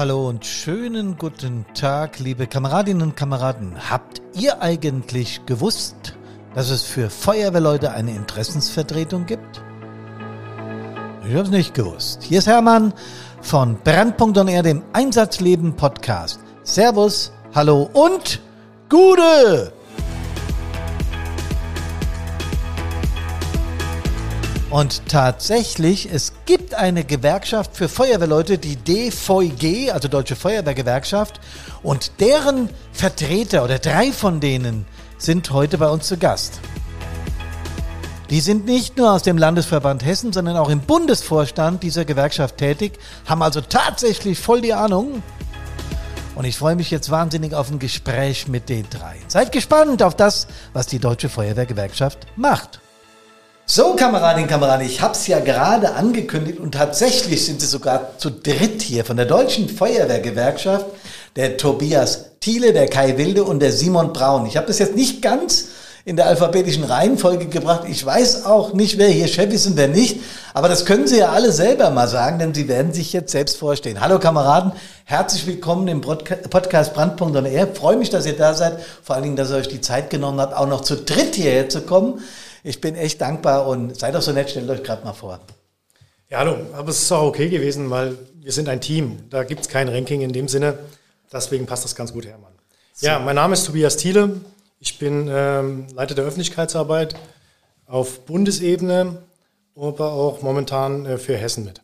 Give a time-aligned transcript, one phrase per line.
[0.00, 3.90] Hallo und schönen guten Tag, liebe Kameradinnen und Kameraden.
[3.90, 6.16] Habt ihr eigentlich gewusst,
[6.54, 9.62] dass es für Feuerwehrleute eine Interessensvertretung gibt?
[11.28, 12.22] Ich hab's nicht gewusst.
[12.22, 12.94] Hier ist Hermann
[13.42, 16.40] von Brandpunkt.er, dem Einsatzleben Podcast.
[16.62, 18.40] Servus, hallo und
[18.88, 19.70] Gude!
[24.70, 31.40] Und tatsächlich, es gibt eine Gewerkschaft für Feuerwehrleute, die DVG, also Deutsche Feuerwehrgewerkschaft,
[31.82, 34.86] und deren Vertreter oder drei von denen
[35.18, 36.60] sind heute bei uns zu Gast.
[38.30, 42.92] Die sind nicht nur aus dem Landesverband Hessen, sondern auch im Bundesvorstand dieser Gewerkschaft tätig,
[43.26, 45.24] haben also tatsächlich voll die Ahnung.
[46.36, 49.16] Und ich freue mich jetzt wahnsinnig auf ein Gespräch mit den drei.
[49.26, 52.80] Seid gespannt auf das, was die Deutsche Feuerwehrgewerkschaft macht.
[53.72, 58.18] So, Kameradinnen und Kameraden, ich habe es ja gerade angekündigt und tatsächlich sind sie sogar
[58.18, 60.86] zu dritt hier von der Deutschen Feuerwehrgewerkschaft,
[61.36, 64.46] der Tobias Thiele, der Kai Wilde und der Simon Braun.
[64.46, 65.68] Ich habe das jetzt nicht ganz
[66.04, 67.82] in der alphabetischen Reihenfolge gebracht.
[67.88, 70.18] Ich weiß auch nicht, wer hier Chef ist und wer nicht,
[70.52, 73.56] aber das können Sie ja alle selber mal sagen, denn Sie werden sich jetzt selbst
[73.56, 74.00] vorstellen.
[74.00, 74.72] Hallo Kameraden,
[75.04, 77.68] herzlich willkommen im Podcast Brandpunkt und er.
[77.68, 80.40] Freue mich, dass ihr da seid, vor allen Dingen, dass ihr euch die Zeit genommen
[80.40, 82.20] habt, auch noch zu dritt hierher zu kommen.
[82.62, 85.40] Ich bin echt dankbar und seid doch so nett, stellt euch gerade mal vor.
[86.28, 89.24] Ja, hallo, aber es ist auch okay gewesen, weil wir sind ein Team.
[89.30, 90.78] Da gibt es kein Ranking in dem Sinne.
[91.32, 92.52] Deswegen passt das ganz gut, Hermann.
[92.92, 93.06] So.
[93.06, 94.40] Ja, mein Name ist Tobias Thiele.
[94.78, 97.14] Ich bin ähm, Leiter der Öffentlichkeitsarbeit
[97.86, 99.22] auf Bundesebene,
[99.76, 101.82] aber auch momentan äh, für Hessen mit.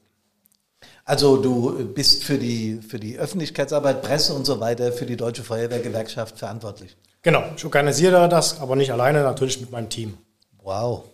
[1.05, 5.45] Also du bist für die, für die Öffentlichkeitsarbeit, Presse und so weiter für die Deutsche
[5.45, 6.97] Feuerwehrgewerkschaft verantwortlich.
[7.23, 10.19] Genau, ich organisiere das, aber nicht alleine, natürlich mit meinem Team.
[10.67, 11.05] Wow.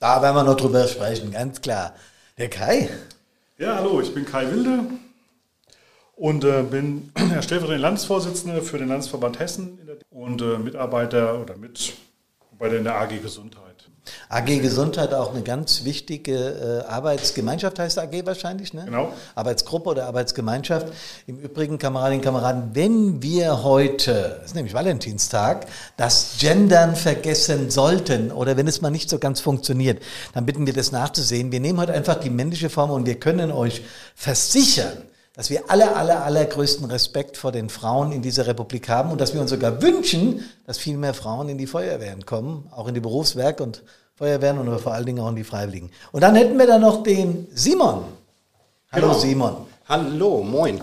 [0.00, 1.94] Da werden wir noch drüber sprechen, ganz klar.
[2.36, 2.90] Der Kai.
[3.56, 4.80] Ja, hallo, ich bin Kai Wilde
[6.14, 9.78] und äh, bin ja, stellvertretender Landesvorsitzender für den Landesverband Hessen
[10.10, 11.94] und äh, Mitarbeiter oder mit
[12.58, 13.67] bei der, der AG Gesundheit.
[14.28, 18.84] AG Gesundheit auch eine ganz wichtige äh, Arbeitsgemeinschaft heißt AG wahrscheinlich, ne?
[18.84, 19.12] Genau.
[19.34, 20.88] Arbeitsgruppe oder Arbeitsgemeinschaft.
[21.26, 25.66] Im Übrigen, Kameradinnen und Kameraden, wenn wir heute, das ist nämlich Valentinstag,
[25.96, 30.02] das Gendern vergessen sollten oder wenn es mal nicht so ganz funktioniert,
[30.34, 31.52] dann bitten wir das nachzusehen.
[31.52, 33.82] Wir nehmen heute einfach die männliche Form und wir können euch
[34.14, 35.02] versichern,
[35.38, 39.34] dass wir aller, aller, allergrößten Respekt vor den Frauen in dieser Republik haben und dass
[39.34, 43.00] wir uns sogar wünschen, dass viel mehr Frauen in die Feuerwehren kommen, auch in die
[43.00, 43.84] Berufswerk und
[44.16, 45.92] Feuerwehren und vor allen Dingen auch in die Freiwilligen.
[46.10, 48.02] Und dann hätten wir da noch den Simon.
[48.90, 49.18] Hallo genau.
[49.20, 49.56] Simon.
[49.88, 50.80] Hallo, moin.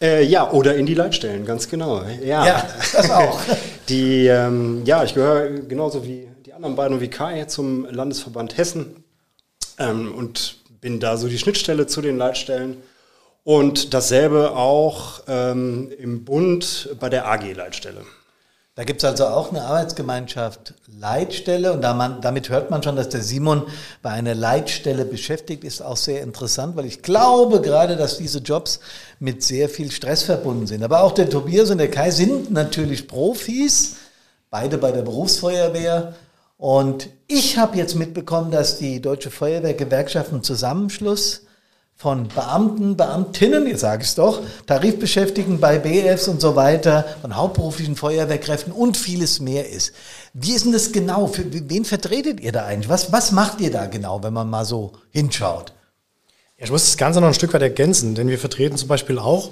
[0.00, 2.02] Äh, ja, oder in die Leitstellen, ganz genau.
[2.24, 3.38] Ja, ja das auch.
[3.88, 8.58] die, ähm, ja, ich gehöre genauso wie die anderen beiden und wie Kai zum Landesverband
[8.58, 9.04] Hessen
[9.78, 12.78] ähm, und bin da so die Schnittstelle zu den Leitstellen
[13.44, 18.02] und dasselbe auch ähm, im Bund bei der AG-Leitstelle.
[18.74, 22.96] Da gibt es also auch eine Arbeitsgemeinschaft Leitstelle und da man, damit hört man schon,
[22.96, 23.64] dass der Simon
[24.00, 28.80] bei einer Leitstelle beschäftigt ist, auch sehr interessant, weil ich glaube gerade, dass diese Jobs
[29.18, 30.82] mit sehr viel Stress verbunden sind.
[30.82, 33.96] Aber auch der Tobias und der Kai sind natürlich Profis,
[34.48, 36.14] beide bei der Berufsfeuerwehr.
[36.56, 41.42] Und ich habe jetzt mitbekommen, dass die Deutsche Feuerwehrgewerkschaft einen Zusammenschluss
[42.02, 47.36] von Beamten, Beamtinnen, jetzt sage ich es doch, Tarifbeschäftigten bei BFs und so weiter, von
[47.36, 49.92] hauptberuflichen Feuerwehrkräften und vieles mehr ist.
[50.34, 51.28] Wie ist denn das genau?
[51.28, 52.88] Für wen vertretet ihr da eigentlich?
[52.88, 55.72] Was, was macht ihr da genau, wenn man mal so hinschaut?
[56.58, 59.20] Ja, ich muss das Ganze noch ein Stück weit ergänzen, denn wir vertreten zum Beispiel
[59.20, 59.50] auch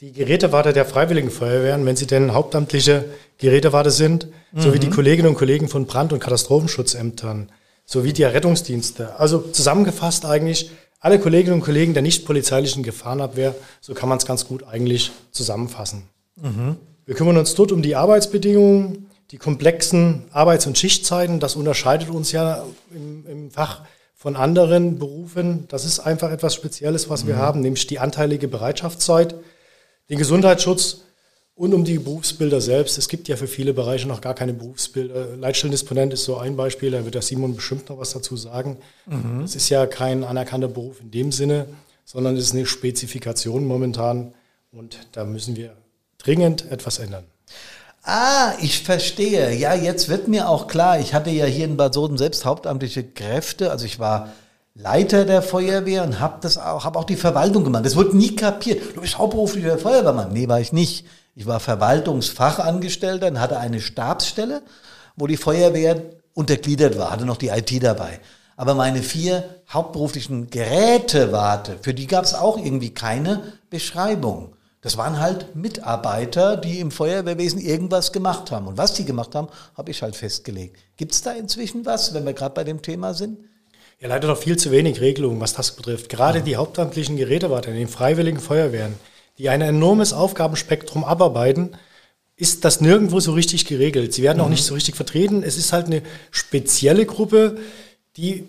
[0.00, 3.06] die Gerätewarte der Freiwilligen Feuerwehren, wenn sie denn hauptamtliche
[3.38, 4.60] Gerätewarte sind, mhm.
[4.60, 7.48] sowie die Kolleginnen und Kollegen von Brand- und Katastrophenschutzämtern,
[7.86, 9.18] sowie die Rettungsdienste.
[9.18, 14.26] Also zusammengefasst eigentlich alle Kolleginnen und Kollegen der nicht polizeilichen Gefahrenabwehr, so kann man es
[14.26, 16.04] ganz gut eigentlich zusammenfassen.
[16.36, 16.76] Mhm.
[17.04, 21.40] Wir kümmern uns dort um die Arbeitsbedingungen, die komplexen Arbeits- und Schichtzeiten.
[21.40, 22.64] Das unterscheidet uns ja
[22.94, 23.82] im, im, Fach
[24.14, 25.66] von anderen Berufen.
[25.68, 27.28] Das ist einfach etwas Spezielles, was mhm.
[27.28, 29.34] wir haben, nämlich die anteilige Bereitschaftszeit,
[30.08, 31.02] den Gesundheitsschutz
[31.56, 32.98] und um die Berufsbilder selbst.
[32.98, 35.36] Es gibt ja für viele Bereiche noch gar keine Berufsbilder.
[35.36, 38.76] Leitstellendisponent ist so ein Beispiel, da wird der Simon bestimmt noch was dazu sagen.
[39.06, 39.40] Mhm.
[39.40, 41.66] Das ist ja kein anerkannter Beruf in dem Sinne,
[42.04, 44.34] sondern es ist eine Spezifikation momentan
[44.70, 45.72] und da müssen wir
[46.18, 47.24] dringend etwas ändern.
[48.02, 49.54] Ah, ich verstehe.
[49.54, 53.02] Ja, jetzt wird mir auch klar, ich hatte ja hier in Bad Soden selbst hauptamtliche
[53.02, 54.32] Kräfte, also ich war
[54.74, 57.86] Leiter der Feuerwehr und habe das auch, habe auch die Verwaltung gemacht.
[57.86, 58.94] Das wurde nie kapiert.
[58.94, 60.34] Du bist hauptberuflicher Feuerwehrmann.
[60.34, 61.06] Nee, war ich nicht.
[61.38, 64.62] Ich war Verwaltungsfachangestellter und hatte eine Stabsstelle,
[65.16, 66.02] wo die Feuerwehr
[66.32, 68.20] untergliedert war, hatte noch die IT dabei.
[68.56, 74.56] Aber meine vier hauptberuflichen Gerätewarte, für die gab es auch irgendwie keine Beschreibung.
[74.80, 78.66] Das waren halt Mitarbeiter, die im Feuerwehrwesen irgendwas gemacht haben.
[78.66, 80.78] Und was die gemacht haben, habe ich halt festgelegt.
[80.96, 83.38] Gibt es da inzwischen was, wenn wir gerade bei dem Thema sind?
[84.00, 86.08] Ja, leider noch viel zu wenig Regelungen, was das betrifft.
[86.08, 88.94] Gerade die hauptamtlichen Gerätewarter in den freiwilligen Feuerwehren,
[89.38, 91.76] die ein enormes Aufgabenspektrum abarbeiten,
[92.36, 94.12] ist das nirgendwo so richtig geregelt.
[94.12, 95.42] Sie werden auch nicht so richtig vertreten.
[95.42, 97.58] Es ist halt eine spezielle Gruppe,
[98.16, 98.44] die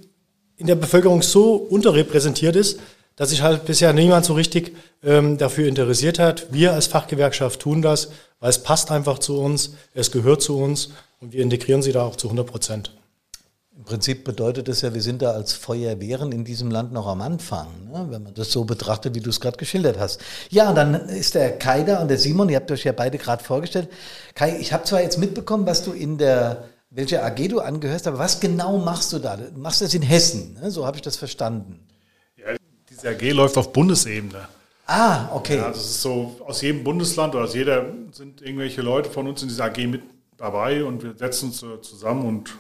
[0.58, 2.80] in der Bevölkerung so unterrepräsentiert ist,
[3.16, 6.48] dass sich halt bisher niemand so richtig ähm, dafür interessiert hat.
[6.52, 10.90] Wir als Fachgewerkschaft tun das, weil es passt einfach zu uns, es gehört zu uns
[11.20, 12.92] und wir integrieren sie da auch zu 100 Prozent.
[13.78, 17.22] Im Prinzip bedeutet das ja, wir sind da als Feuerwehren in diesem Land noch am
[17.22, 18.08] Anfang, ne?
[18.10, 20.20] wenn man das so betrachtet, wie du es gerade geschildert hast.
[20.50, 23.20] Ja, und dann ist der Kai da und der Simon, ihr habt euch ja beide
[23.20, 23.88] gerade vorgestellt.
[24.34, 28.18] Kai, ich habe zwar jetzt mitbekommen, was du in der, welche AG du angehörst, aber
[28.18, 29.38] was genau machst du da?
[29.38, 30.72] Du machst das in Hessen, ne?
[30.72, 31.80] so habe ich das verstanden.
[32.90, 34.48] Diese AG läuft auf Bundesebene.
[34.88, 35.58] Ah, okay.
[35.58, 39.44] Ja, das ist so, aus jedem Bundesland oder aus jeder sind irgendwelche Leute von uns
[39.44, 40.02] in dieser AG mit
[40.36, 42.58] dabei und wir setzen uns zusammen und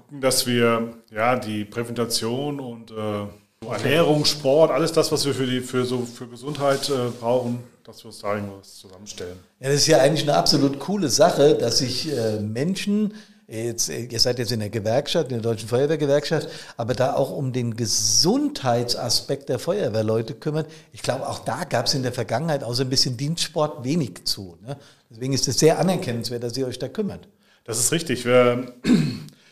[0.00, 5.46] gucken, dass wir ja die Prävention und äh, Ernährung, Sport, alles das, was wir für
[5.46, 9.38] die für so für Gesundheit äh, brauchen, dass wir uns da irgendwas zusammenstellen.
[9.60, 13.14] Ja, das ist ja eigentlich eine absolut coole Sache, dass sich äh, Menschen
[13.52, 17.52] Jetzt, ihr seid jetzt in der Gewerkschaft, in der Deutschen Feuerwehrgewerkschaft, aber da auch um
[17.52, 20.66] den Gesundheitsaspekt der Feuerwehrleute kümmern.
[20.92, 24.56] Ich glaube, auch da gab es in der Vergangenheit außer ein bisschen Dienstsport wenig zu.
[24.64, 24.76] Ne?
[25.10, 27.26] Deswegen ist es sehr anerkennenswert, dass ihr euch da kümmert.
[27.64, 28.24] Das ist richtig.
[28.24, 28.72] Wir,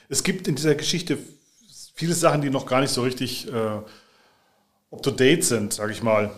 [0.08, 1.18] es gibt in dieser Geschichte
[1.94, 3.80] viele Sachen, die noch gar nicht so richtig äh,
[4.90, 6.30] up-to-date sind, sage ich mal.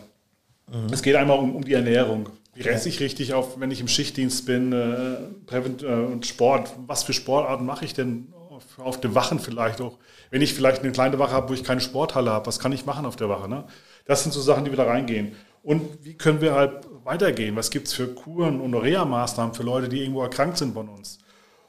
[0.68, 0.92] Mhm.
[0.92, 2.30] Es geht einmal um, um die Ernährung.
[2.54, 6.72] Wie resse ich richtig auf, wenn ich im Schichtdienst bin, äh, Prävent äh, und Sport?
[6.86, 9.98] Was für Sportarten mache ich denn auf, auf den Wachen vielleicht auch?
[10.30, 12.86] Wenn ich vielleicht eine kleine Wache habe, wo ich keine Sporthalle habe, was kann ich
[12.86, 13.48] machen auf der Wache?
[13.48, 13.64] Ne?
[14.04, 15.36] Das sind so Sachen, die wieder reingehen.
[15.62, 17.54] Und wie können wir halt weitergehen?
[17.54, 21.18] Was gibt es für Kuren und Reha-Maßnahmen für Leute, die irgendwo erkrankt sind von uns?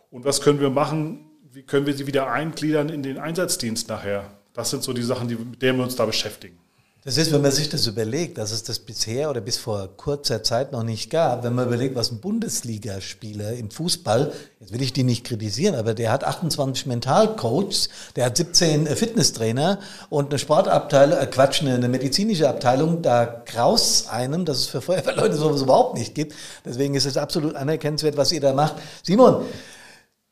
[0.09, 1.30] Und was können wir machen?
[1.53, 4.31] Wie können wir sie wieder eingliedern in den Einsatzdienst nachher?
[4.53, 6.57] Das sind so die Sachen, die, mit denen wir uns da beschäftigen.
[7.03, 10.43] Das ist, wenn man sich das überlegt, dass es das bisher oder bis vor kurzer
[10.43, 14.31] Zeit noch nicht gab, wenn man überlegt, was ein Bundesligaspieler im Fußball,
[14.61, 18.95] jetzt will ich die nicht kritisieren, aber der hat 28 Mentalcoaches, der hat 17 äh,
[18.95, 24.67] Fitnesstrainer und eine Sportabteilung, äh Quatsch, eine, eine medizinische Abteilung, da graus einem, dass es
[24.67, 26.33] für Feuerwehrleute sowas überhaupt nicht gibt.
[26.63, 28.75] Deswegen ist es absolut anerkennenswert, was ihr da macht.
[29.03, 29.43] Simon,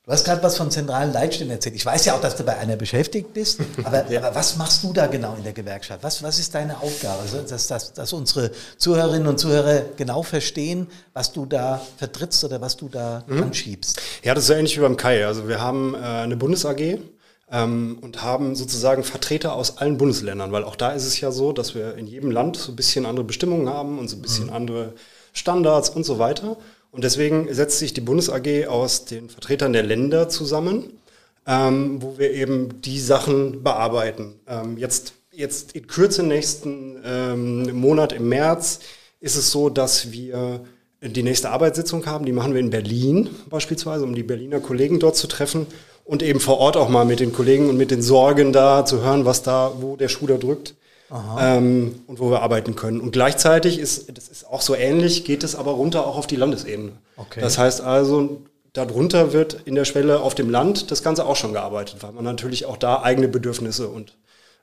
[0.09, 1.75] Du hast gerade was von zentralen Leitstellen erzählt.
[1.75, 4.23] Ich weiß ja auch, dass du bei einer beschäftigt bist, aber, ja.
[4.23, 6.01] aber was machst du da genau in der Gewerkschaft?
[6.01, 7.21] Was, was ist deine Aufgabe?
[7.21, 12.59] Also, dass, dass, dass unsere Zuhörerinnen und Zuhörer genau verstehen, was du da vertrittst oder
[12.59, 13.44] was du da mhm.
[13.44, 14.01] anschiebst.
[14.23, 15.27] Ja, das ist so ähnlich wie beim Kai.
[15.27, 16.97] Also wir haben äh, eine Bundes-AG,
[17.51, 21.53] ähm, und haben sozusagen Vertreter aus allen Bundesländern, weil auch da ist es ja so,
[21.53, 24.47] dass wir in jedem Land so ein bisschen andere Bestimmungen haben und so ein bisschen
[24.47, 24.53] mhm.
[24.53, 24.94] andere
[25.33, 26.57] Standards und so weiter.
[26.91, 30.94] Und deswegen setzt sich die Bundes AG aus den Vertretern der Länder zusammen,
[31.45, 34.36] ähm, wo wir eben die Sachen bearbeiten.
[34.47, 38.80] Ähm, jetzt, jetzt in Kürze nächsten ähm, Monat im März
[39.19, 40.62] ist es so, dass wir
[41.01, 42.25] die nächste Arbeitssitzung haben.
[42.25, 45.68] Die machen wir in Berlin beispielsweise, um die Berliner Kollegen dort zu treffen
[46.03, 49.01] und eben vor Ort auch mal mit den Kollegen und mit den Sorgen da zu
[49.01, 50.74] hören, was da, wo der Schuh da drückt
[51.39, 53.01] ähm, und wo wir arbeiten können.
[53.01, 56.35] Und gleichzeitig ist, das ist auch so ähnlich, geht es aber runter auch auf die
[56.35, 56.94] Landesebene.
[57.18, 57.42] Okay.
[57.42, 58.42] Das heißt also,
[58.73, 62.23] darunter wird in der Schwelle auf dem Land das Ganze auch schon gearbeitet, weil man
[62.23, 64.16] natürlich auch da eigene Bedürfnisse und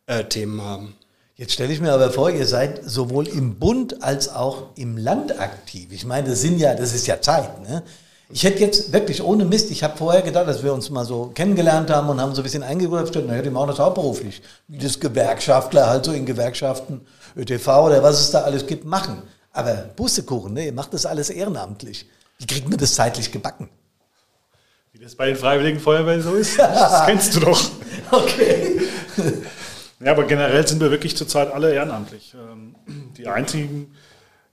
[0.07, 0.95] äh, Themen haben.
[1.35, 5.39] Jetzt stelle ich mir aber vor, ihr seid sowohl im Bund als auch im Land
[5.39, 5.89] aktiv.
[5.93, 7.61] Ich meine, das sind ja, das ist ja Zeit.
[7.61, 7.83] Ne?
[8.29, 11.31] Ich hätte jetzt wirklich ohne Mist, ich habe vorher gedacht, dass wir uns mal so
[11.33, 14.43] kennengelernt haben und haben so ein bisschen eingegrüßt, naja, die machen das hauptberuflich.
[14.67, 17.07] Wie das Gewerkschaftler halt so in Gewerkschaften,
[17.37, 19.23] ÖTV oder was es da alles gibt, machen.
[19.53, 22.07] Aber Pustekuchen, ne, ihr macht das alles ehrenamtlich.
[22.39, 23.69] Wie kriegt man das zeitlich gebacken?
[24.93, 27.71] Wie das bei den Freiwilligen Feuerwehren so ist, das kennst du doch.
[28.11, 28.81] Okay.
[30.01, 32.35] Ja, aber generell sind wir wirklich zurzeit alle ehrenamtlich.
[32.35, 32.75] Ähm,
[33.17, 33.96] die einzigen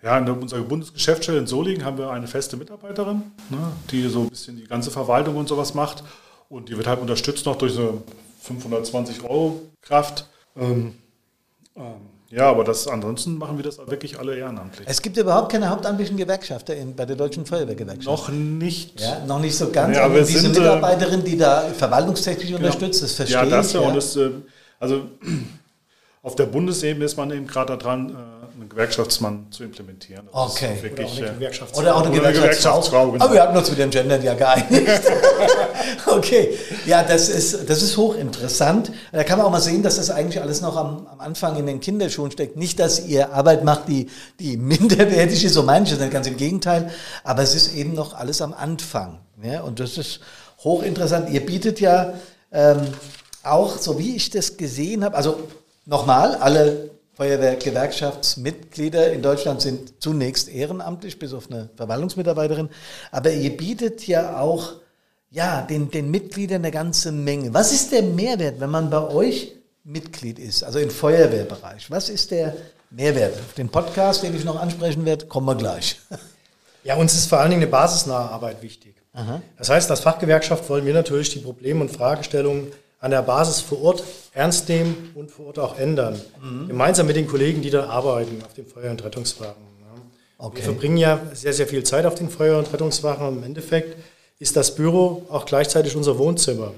[0.04, 3.58] ja, in unserer Bundesgeschäftsstelle in Solingen haben wir eine feste Mitarbeiterin, ne,
[3.90, 6.04] die so ein bisschen die ganze Verwaltung und sowas macht.
[6.50, 8.04] Und die wird halt unterstützt noch durch so
[8.42, 10.28] 520 Euro Kraft.
[10.58, 10.96] Ähm,
[11.76, 11.84] ähm,
[12.30, 14.88] ja, aber das, ansonsten machen wir das wirklich alle ehrenamtlich.
[14.90, 18.06] Es gibt überhaupt keine hauptamtlichen Gewerkschafter in, bei der Deutschen Feuerwehrgewerkschaft.
[18.06, 19.00] Noch nicht.
[19.00, 19.96] Ja, noch nicht so ganz.
[19.96, 22.58] Ja, aber diese sind, äh, Mitarbeiterin, die da verwaltungstechnisch genau.
[22.58, 23.74] unterstützt, das verstehe ja, das ich.
[23.76, 24.32] Ja, und das, äh,
[24.80, 25.04] also
[26.24, 28.14] auf der Bundesebene ist man eben gerade daran, äh,
[28.56, 30.30] einen Gewerkschaftsmann zu implementieren.
[30.32, 30.78] Das Okay.
[30.82, 31.82] Wirklich, Oder auch eine äh, Gewerkschaftsfrau.
[31.82, 33.12] Oder auch eine Oder Gewerkschaftsfrau.
[33.12, 33.26] Genau.
[33.26, 35.02] Aber wir hatten uns mit dem Gendern ja geeinigt.
[36.08, 38.94] okay, ja, das ist, das ist hochinteressant.
[39.12, 41.66] Da kann man auch mal sehen, dass das eigentlich alles noch am, am Anfang in
[41.66, 42.56] den Kinderschuhen steckt.
[42.56, 44.08] Nicht, dass ihr Arbeit macht, die,
[44.40, 46.90] die minderwertig ist, so meine ich das nicht, ganz im Gegenteil.
[47.26, 49.20] Aber es ist eben noch alles am Anfang.
[49.44, 49.64] Ja?
[49.64, 50.22] Und das ist
[50.64, 51.32] hochinteressant.
[51.32, 52.14] Ihr bietet ja
[52.54, 52.80] ähm,
[53.44, 55.38] auch, so wie ich das gesehen habe, also
[55.86, 62.70] nochmal, alle Feuerwehrgewerkschaftsmitglieder in Deutschland sind zunächst ehrenamtlich, bis auf eine Verwaltungsmitarbeiterin.
[63.12, 64.74] Aber ihr bietet ja auch
[65.30, 67.54] ja, den, den Mitgliedern eine ganze Menge.
[67.54, 71.90] Was ist der Mehrwert, wenn man bei euch Mitglied ist, also im Feuerwehrbereich?
[71.92, 72.56] Was ist der
[72.90, 73.34] Mehrwert?
[73.34, 76.00] Auf den Podcast, den ich noch ansprechen werde, kommen wir gleich.
[76.86, 78.94] Ja, uns ist vor allen Dingen eine basisnahe Arbeit wichtig.
[79.58, 82.74] Das heißt, als Fachgewerkschaft wollen wir natürlich die Probleme und Fragestellungen
[83.04, 86.20] an der Basis vor Ort ernst nehmen und vor Ort auch ändern.
[86.68, 89.62] Gemeinsam mit den Kollegen, die da arbeiten auf den Feuer- und Rettungswagen.
[90.38, 90.58] Okay.
[90.58, 93.98] Wir verbringen ja sehr, sehr viel Zeit auf den Feuer- und Rettungswagen und im Endeffekt
[94.40, 96.72] ist das Büro auch gleichzeitig unser Wohnzimmer.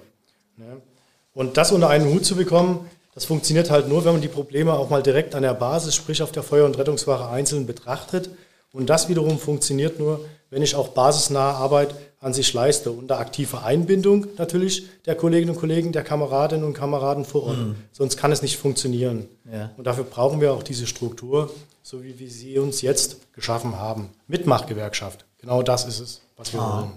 [1.36, 4.74] Und das unter einen Hut zu bekommen, das funktioniert halt nur, wenn man die Probleme
[4.74, 8.32] auch mal direkt an der Basis, sprich auf der Feuer- und Rettungswache einzeln betrachtet.
[8.74, 11.94] Und das wiederum funktioniert nur, wenn ich auch basisnahe Arbeit
[12.26, 17.24] an sich leiste, unter aktiver Einbindung natürlich der Kolleginnen und Kollegen, der Kameradinnen und Kameraden
[17.24, 17.58] vor Ort.
[17.92, 19.28] Sonst kann es nicht funktionieren.
[19.52, 19.70] Ja.
[19.78, 21.52] Und dafür brauchen wir auch diese Struktur,
[21.84, 24.10] so wie wir sie uns jetzt geschaffen haben.
[24.28, 25.24] Mitmachgewerkschaft.
[25.40, 26.94] Genau das ist es, was wir wollen.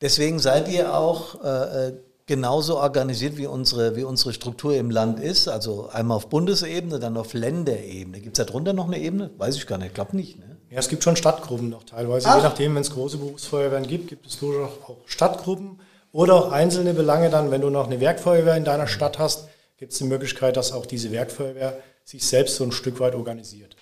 [0.00, 1.92] Deswegen seid ihr auch äh, äh,
[2.26, 5.46] genauso organisiert, wie unsere, wie unsere Struktur im Land ist.
[5.46, 8.20] Also einmal auf Bundesebene, dann auf Länderebene.
[8.20, 9.30] Gibt es darunter noch eine Ebene?
[9.38, 9.88] Weiß ich gar nicht.
[9.88, 10.40] Ich glaube nicht.
[10.40, 10.51] Ne?
[10.72, 12.28] Ja, es gibt schon Stadtgruppen noch teilweise.
[12.28, 12.36] Ach.
[12.38, 15.78] Je nachdem, wenn es große Berufsfeuerwehren gibt, gibt es durchaus auch Stadtgruppen
[16.12, 17.50] oder auch einzelne Belange dann.
[17.50, 20.86] Wenn du noch eine Werkfeuerwehr in deiner Stadt hast, gibt es die Möglichkeit, dass auch
[20.86, 23.76] diese Werkfeuerwehr sich selbst so ein Stück weit organisiert.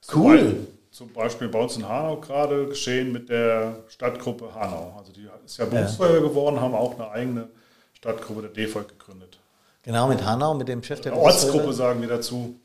[0.00, 4.94] Zum Beispiel- Zum Beispiel bei uns in Hanau gerade geschehen mit der Stadtgruppe Hanau.
[4.98, 7.48] Also die ist ja Berufsfeuerwehr geworden, haben auch eine eigene
[7.94, 9.38] Stadtgruppe der DEFOLK gegründet.
[9.84, 12.56] Genau, mit Hanau, mit dem Chef der Eine Ortsgruppe sagen wir dazu.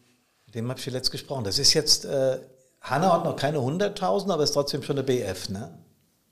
[0.45, 1.43] Mit dem habe ich letzt gesprochen.
[1.45, 2.39] Das ist jetzt, äh,
[2.89, 5.69] Hanau hat noch keine 100.000, aber ist trotzdem schon eine BF, ne?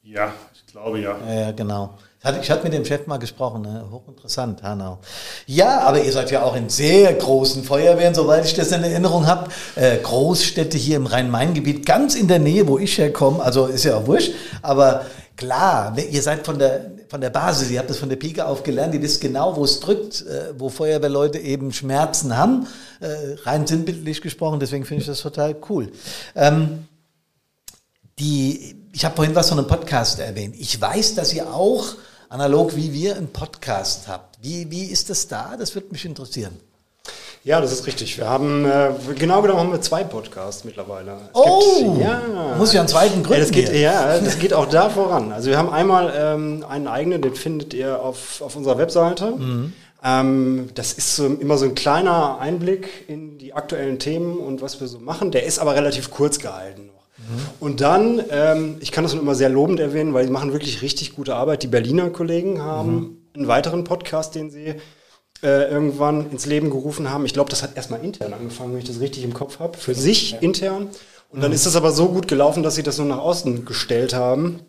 [0.03, 1.17] Ja, ich glaube ja.
[1.27, 1.97] Ja, ja, genau.
[2.19, 3.85] Ich hatte, ich hatte mit dem Chef mal gesprochen, ne?
[3.91, 4.99] hochinteressant, Hanau.
[5.45, 9.27] Ja, aber ihr seid ja auch in sehr großen Feuerwehren, soweit ich das in Erinnerung
[9.27, 9.49] habe.
[9.75, 13.43] Äh, Großstädte hier im Rhein-Main-Gebiet, ganz in der Nähe, wo ich herkomme.
[13.43, 14.33] Also ist ja auch wurscht.
[14.61, 15.05] Aber
[15.37, 18.63] klar, ihr seid von der, von der Basis, ihr habt das von der Pike auf
[18.63, 22.67] gelernt, ihr wisst genau, wo es drückt, äh, wo Feuerwehrleute eben Schmerzen haben.
[22.99, 25.91] Äh, rein sinnbildlich gesprochen, deswegen finde ich das total cool.
[26.35, 26.87] Ähm,
[28.19, 30.55] die, ich habe vorhin was von einem Podcast erwähnt.
[30.57, 31.95] Ich weiß, dass ihr auch,
[32.29, 34.37] analog wie wir, einen Podcast habt.
[34.41, 35.55] Wie, wie ist das da?
[35.57, 36.57] Das würde mich interessieren.
[37.45, 38.17] Ja, das ist richtig.
[38.17, 41.11] Wir haben, äh, genau genommen haben wir zwei Podcasts mittlerweile.
[41.11, 42.55] Es Oh, gibt- ja.
[42.57, 43.41] muss ja einen zweiten Ja, gründen.
[43.43, 43.79] das geht, hier.
[43.81, 45.31] ja, das geht auch da voran.
[45.31, 49.35] Also wir haben einmal ähm, einen eigenen, den findet ihr auf, auf unserer Webseite.
[50.03, 54.81] Ähm, das ist so, immer so ein kleiner Einblick in die aktuellen Themen und was
[54.81, 55.29] wir so machen.
[55.29, 56.93] Der ist aber relativ kurz gehalten noch.
[57.59, 60.81] Und dann, ähm, ich kann das nur immer sehr lobend erwähnen, weil die machen wirklich
[60.81, 61.61] richtig gute Arbeit.
[61.63, 64.75] Die Berliner Kollegen haben einen weiteren Podcast, den sie
[65.45, 67.23] äh, irgendwann ins Leben gerufen haben.
[67.25, 69.77] Ich glaube, das hat erstmal intern angefangen, wenn ich das richtig im Kopf habe.
[69.77, 70.89] Für sich intern.
[71.29, 74.15] Und dann ist das aber so gut gelaufen, dass sie das nur nach außen gestellt
[74.15, 74.61] haben.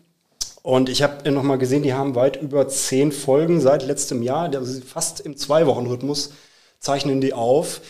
[0.61, 4.53] Und ich habe noch mal gesehen, die haben weit über zehn Folgen seit letztem Jahr,
[4.53, 6.33] also fast im Zwei-Wochen-Rhythmus,
[6.79, 7.81] zeichnen die auf.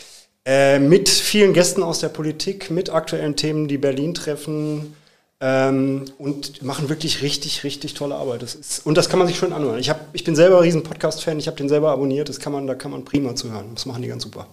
[0.45, 4.95] Äh, mit vielen Gästen aus der Politik, mit aktuellen Themen, die Berlin treffen.
[5.39, 8.41] Ähm, und machen wirklich richtig, richtig tolle Arbeit.
[8.41, 9.77] Das ist, und das kann man sich schön anhören.
[9.77, 12.53] Ich, hab, ich bin selber ein riesen Podcast-Fan, ich habe den selber abonniert, das kann
[12.53, 13.67] man, da kann man prima zuhören.
[13.75, 14.47] Das machen die ganz super.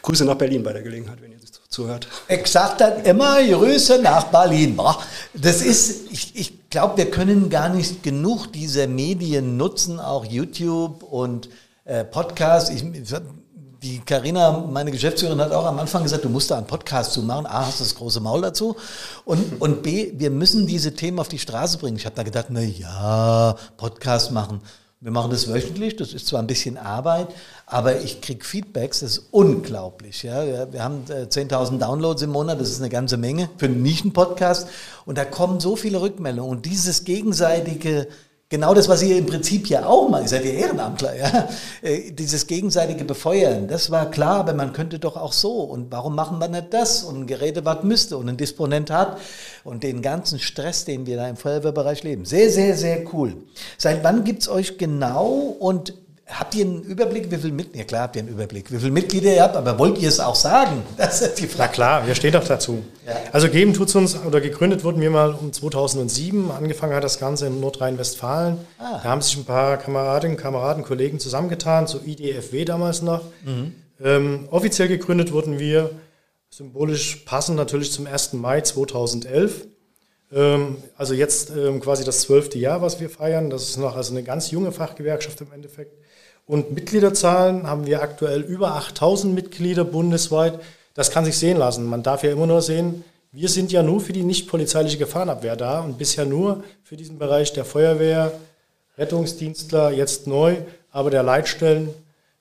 [0.00, 2.08] Grüße nach Berlin bei der Gelegenheit, wenn ihr das zuhört.
[2.28, 4.80] Ich sag dann immer Grüße nach Berlin.
[5.34, 11.02] Das ist, ich, ich glaube, wir können gar nicht genug dieser Medien nutzen, auch YouTube
[11.02, 11.50] und
[11.84, 12.72] äh, Podcast.
[12.72, 12.82] Ich,
[13.82, 17.22] die Karina, meine Geschäftsführerin, hat auch am Anfang gesagt, du musst da einen Podcast zu
[17.22, 17.46] machen.
[17.46, 18.76] A, hast du das große Maul dazu.
[19.24, 21.96] Und, und B, wir müssen diese Themen auf die Straße bringen.
[21.96, 24.60] Ich habe da gedacht, na ja, Podcast machen.
[25.02, 27.28] Wir machen das wöchentlich, das ist zwar ein bisschen Arbeit,
[27.64, 30.22] aber ich kriege Feedbacks, das ist unglaublich.
[30.24, 30.70] Ja.
[30.70, 34.68] Wir, haben äh, 10.000 Downloads im Monat, das ist eine ganze Menge für einen Nischen-Podcast.
[35.06, 36.50] Und da kommen so viele Rückmeldungen.
[36.50, 38.08] Und dieses gegenseitige,
[38.50, 41.48] genau das, was ihr im Prinzip ja auch mal, ihr seid ja Ehrenamtler, ja,
[41.82, 45.60] äh, dieses gegenseitige Befeuern, das war klar, aber man könnte doch auch so.
[45.60, 47.04] Und warum machen wir nicht das?
[47.04, 49.18] Und ein Gerätewart müsste und ein Disponent hat.
[49.64, 52.24] Und den ganzen Stress, den wir da im Feuerwehrbereich leben.
[52.24, 53.36] Sehr, sehr, sehr cool.
[53.78, 55.94] Seit wann gibt's euch genau und
[56.30, 58.90] Habt ihr einen Überblick, wie viel Mitglieder, ja klar habt ihr einen Überblick, wie viele
[58.90, 60.82] Mitglieder ihr habt, aber wollt ihr es auch sagen?
[60.96, 61.58] Das ist die Frage.
[61.58, 62.84] Na klar, wir stehen doch dazu.
[63.06, 63.14] Ja.
[63.32, 67.18] Also geben tut es uns, oder gegründet wurden wir mal um 2007, angefangen hat das
[67.18, 68.58] Ganze in Nordrhein-Westfalen.
[68.78, 69.00] Ah.
[69.02, 73.22] Da haben sich ein paar Kameradinnen, Kameraden, Kollegen zusammengetan, so IDFW damals noch.
[73.44, 73.74] Mhm.
[74.02, 75.90] Ähm, offiziell gegründet wurden wir,
[76.50, 78.34] symbolisch passend natürlich zum 1.
[78.34, 79.66] Mai 2011.
[80.32, 83.50] Ähm, also jetzt ähm, quasi das zwölfte Jahr, was wir feiern.
[83.50, 85.96] Das ist noch also eine ganz junge Fachgewerkschaft im Endeffekt.
[86.50, 90.58] Und Mitgliederzahlen haben wir aktuell über 8000 Mitglieder bundesweit.
[90.94, 91.86] Das kann sich sehen lassen.
[91.86, 95.54] Man darf ja immer nur sehen, wir sind ja nur für die nicht polizeiliche Gefahrenabwehr
[95.54, 98.32] da und bisher nur für diesen Bereich der Feuerwehr,
[98.98, 100.56] Rettungsdienstler, jetzt neu,
[100.90, 101.90] aber der Leitstellen,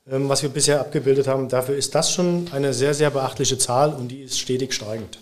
[0.10, 1.48] ähm, was wir bisher abgebildet haben.
[1.48, 5.20] Dafür ist das schon eine sehr, sehr beachtliche Zahl und die ist stetig steigend.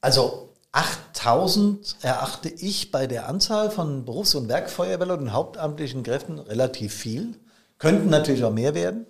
[0.00, 6.94] Also 8000 erachte ich bei der Anzahl von Berufs- und Werkfeuerwehrleuten und hauptamtlichen Kräften relativ
[6.94, 7.34] viel.
[7.82, 9.06] Könnten natürlich auch mehr werden.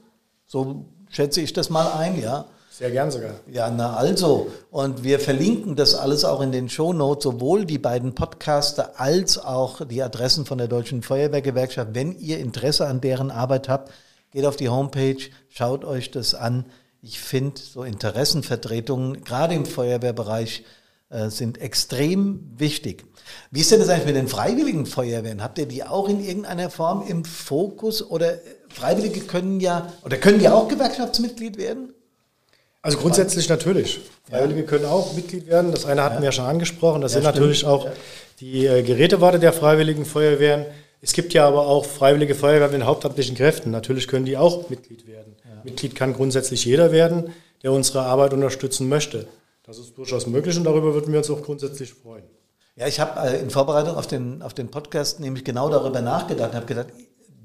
[0.46, 2.46] So schätze ich das mal ein, ja.
[2.70, 3.34] Sehr gern sogar.
[3.52, 4.50] Ja, na also.
[4.70, 9.86] Und wir verlinken das alles auch in den Shownotes, sowohl die beiden Podcaster als auch
[9.86, 11.90] die Adressen von der Deutschen Feuerwehrgewerkschaft.
[11.92, 13.92] Wenn ihr Interesse an deren Arbeit habt,
[14.30, 15.18] geht auf die Homepage,
[15.50, 16.64] schaut euch das an.
[17.02, 20.64] Ich finde, so Interessenvertretungen, gerade im Feuerwehrbereich,
[21.10, 23.04] äh, sind extrem wichtig.
[23.50, 25.42] Wie ist denn das eigentlich mit den freiwilligen Feuerwehren?
[25.42, 28.38] Habt ihr die auch in irgendeiner Form im Fokus oder
[28.72, 31.92] Freiwillige können ja oder können die auch Gewerkschaftsmitglied werden?
[32.82, 34.00] Also grundsätzlich natürlich.
[34.28, 34.66] Freiwillige ja.
[34.66, 35.70] können auch Mitglied werden.
[35.70, 36.20] Das eine hatten ja.
[36.22, 37.00] wir ja schon angesprochen.
[37.00, 37.36] Das ja, sind stimmt.
[37.36, 37.88] natürlich auch
[38.40, 40.66] die äh, Gerätewarte der Freiwilligen Feuerwehren.
[41.00, 43.70] Es gibt ja aber auch Freiwillige Feuerwehren mit hauptamtlichen Kräften.
[43.70, 45.36] Natürlich können die auch Mitglied werden.
[45.64, 49.28] Mitglied kann grundsätzlich jeder werden, der unsere Arbeit unterstützen möchte.
[49.64, 52.24] Das ist durchaus möglich und darüber würden wir uns auch grundsätzlich freuen.
[52.74, 56.50] Ja, ich habe äh, in Vorbereitung auf den, auf den Podcast nämlich genau darüber nachgedacht
[56.50, 56.88] und habe gedacht,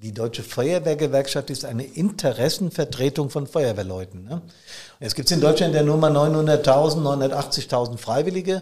[0.02, 4.24] die Deutsche Feuerwehrgewerkschaft ist eine Interessenvertretung von Feuerwehrleuten.
[4.26, 4.42] Ne?
[5.00, 8.62] Jetzt gibt es in Deutschland ja nur mal 900.000, 980.000 Freiwillige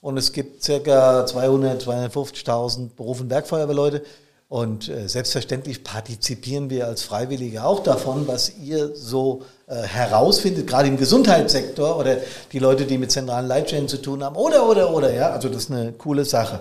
[0.00, 4.02] und es gibt circa 200, 250.000 Beruf- und Werkfeuerwehrleute.
[4.48, 10.86] Und äh, selbstverständlich partizipieren wir als Freiwillige auch davon, was ihr so äh, herausfindet, gerade
[10.86, 12.18] im Gesundheitssektor oder
[12.52, 15.64] die Leute, die mit zentralen Leitstellen zu tun haben, oder, oder, oder, ja, also das
[15.64, 16.60] ist eine coole Sache.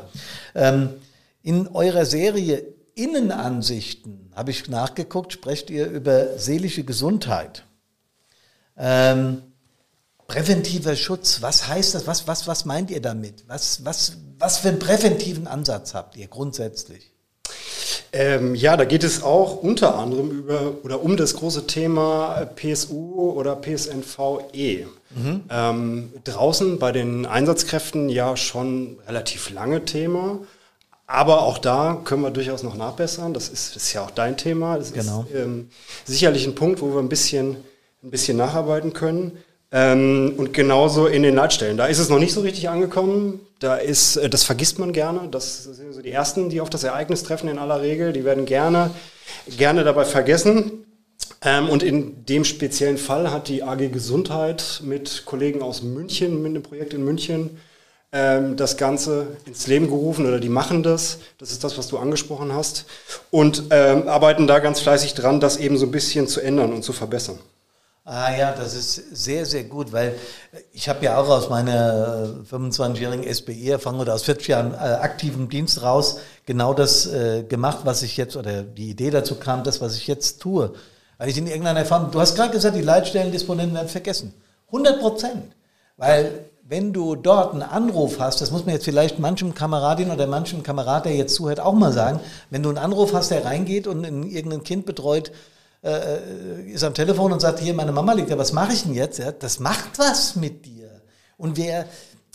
[0.55, 0.95] Ähm,
[1.43, 7.65] in eurer Serie Innenansichten, habe ich nachgeguckt, sprecht ihr über seelische Gesundheit.
[8.77, 9.43] Ähm,
[10.27, 12.07] präventiver Schutz, was heißt das?
[12.07, 13.43] Was, was, was meint ihr damit?
[13.47, 17.11] Was, was, was für einen präventiven Ansatz habt ihr grundsätzlich?
[18.11, 23.31] Ähm, ja, da geht es auch unter anderem über oder um das große Thema PSU
[23.31, 24.87] oder PSNVE.
[25.13, 25.43] Mhm.
[25.49, 30.39] Ähm, draußen bei den Einsatzkräften ja schon relativ lange Thema.
[31.07, 33.33] Aber auch da können wir durchaus noch nachbessern.
[33.33, 34.77] Das ist, ist ja auch dein Thema.
[34.77, 35.25] Das genau.
[35.29, 35.69] ist ähm,
[36.03, 37.57] sicherlich ein Punkt, wo wir ein bisschen,
[38.03, 39.37] ein bisschen nacharbeiten können.
[39.71, 41.77] Ähm, und genauso in den Leitstellen.
[41.77, 43.39] Da ist es noch nicht so richtig angekommen.
[43.59, 45.27] Da ist, äh, das vergisst man gerne.
[45.29, 48.13] Das sind so die ersten, die auf das Ereignis treffen in aller Regel.
[48.13, 48.91] Die werden gerne,
[49.57, 50.85] gerne dabei vergessen.
[51.41, 56.51] Ähm, und in dem speziellen Fall hat die AG Gesundheit mit Kollegen aus München, mit
[56.51, 57.57] einem Projekt in München,
[58.55, 61.19] das Ganze ins Leben gerufen oder die machen das.
[61.37, 62.85] Das ist das, was du angesprochen hast.
[63.29, 66.83] Und ähm, arbeiten da ganz fleißig dran, das eben so ein bisschen zu ändern und
[66.83, 67.39] zu verbessern.
[68.07, 70.13] Ah ja, das ist sehr, sehr gut, weil
[70.71, 75.81] ich habe ja auch aus meiner 25-jährigen SBI-Erfahrung oder aus 40 Jahren äh, aktivem Dienst
[75.81, 79.97] raus genau das äh, gemacht, was ich jetzt, oder die Idee dazu kam, das, was
[79.97, 80.73] ich jetzt tue.
[81.17, 84.35] Weil ich in irgendeiner Form, du hast gerade gesagt, die Leitstellendisponenten werden vergessen.
[84.67, 85.55] 100 Prozent.
[85.97, 90.25] Weil wenn du dort einen Anruf hast, das muss man jetzt vielleicht manchem Kameradin oder
[90.25, 93.85] manchem Kamerad, der jetzt zuhört, auch mal sagen, wenn du einen Anruf hast, der reingeht
[93.85, 95.31] und in irgendein Kind betreut,
[95.83, 98.81] äh, äh, ist am Telefon und sagt, hier, meine Mama liegt ja, was mache ich
[98.81, 99.19] denn jetzt?
[99.19, 100.89] Ja, das macht was mit dir.
[101.37, 101.85] Und wer,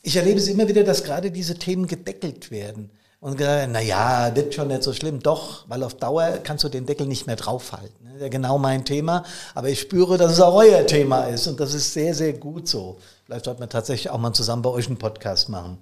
[0.02, 2.90] ich erlebe es immer wieder, dass gerade diese Themen gedeckelt werden.
[3.20, 5.20] Und gesagt, na ja, das schon nicht so schlimm.
[5.20, 8.06] Doch, weil auf Dauer kannst du den Deckel nicht mehr draufhalten.
[8.06, 9.24] Das ist ja genau mein Thema.
[9.54, 11.46] Aber ich spüre, dass es auch euer Thema ist.
[11.46, 12.98] Und das ist sehr, sehr gut so.
[13.26, 15.78] Vielleicht sollten wir tatsächlich auch mal zusammen bei euch einen Podcast machen.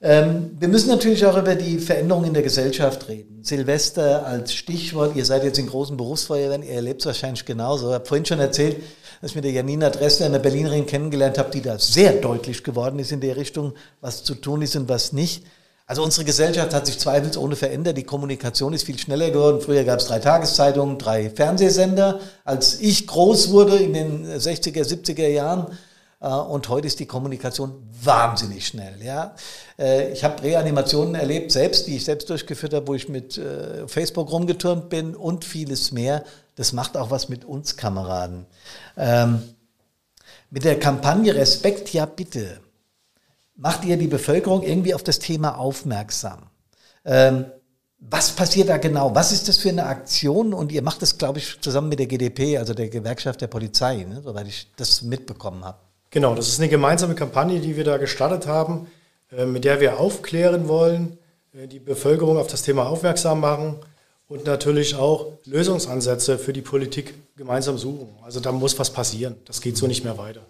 [0.00, 3.44] Ähm, wir müssen natürlich auch über die Veränderungen in der Gesellschaft reden.
[3.44, 5.14] Silvester als Stichwort.
[5.14, 7.88] Ihr seid jetzt in großen Berufsfeuerwehren, ihr erlebt es wahrscheinlich genauso.
[7.88, 8.78] Ich habe vorhin schon erzählt,
[9.20, 12.98] dass ich mit der Janina Dressler, einer Berlinerin, kennengelernt habe, die da sehr deutlich geworden
[12.98, 15.44] ist in der Richtung, was zu tun ist und was nicht.
[15.86, 17.98] Also unsere Gesellschaft hat sich zweifelsohne verändert.
[17.98, 19.60] Die Kommunikation ist viel schneller geworden.
[19.60, 22.20] Früher gab es drei Tageszeitungen, drei Fernsehsender.
[22.44, 25.66] Als ich groß wurde in den 60er, 70er Jahren,
[26.22, 29.02] Äh, und heute ist die Kommunikation wahnsinnig schnell.
[29.02, 29.34] Ja,
[29.78, 33.86] äh, ich habe Reanimationen erlebt selbst, die ich selbst durchgeführt habe, wo ich mit äh,
[33.88, 36.24] Facebook rumgeturnt bin und vieles mehr.
[36.54, 38.46] Das macht auch was mit uns Kameraden.
[38.96, 39.42] Ähm,
[40.50, 42.60] mit der Kampagne Respekt, ja bitte,
[43.62, 46.40] macht ihr die Bevölkerung irgendwie auf das Thema aufmerksam.
[47.04, 47.46] Ähm,
[48.00, 49.14] was passiert da genau?
[49.14, 50.52] Was ist das für eine Aktion?
[50.52, 54.02] Und ihr macht das, glaube ich, zusammen mit der GDP, also der Gewerkschaft der Polizei,
[54.02, 54.20] ne?
[54.24, 55.78] soweit ich das mitbekommen habe.
[56.10, 58.88] Genau, das ist eine gemeinsame Kampagne, die wir da gestartet haben,
[59.30, 61.16] äh, mit der wir aufklären wollen,
[61.54, 63.76] äh, die Bevölkerung auf das Thema aufmerksam machen
[64.26, 68.08] und natürlich auch Lösungsansätze für die Politik gemeinsam suchen.
[68.24, 69.36] Also da muss was passieren.
[69.44, 70.40] Das geht so nicht mehr weiter.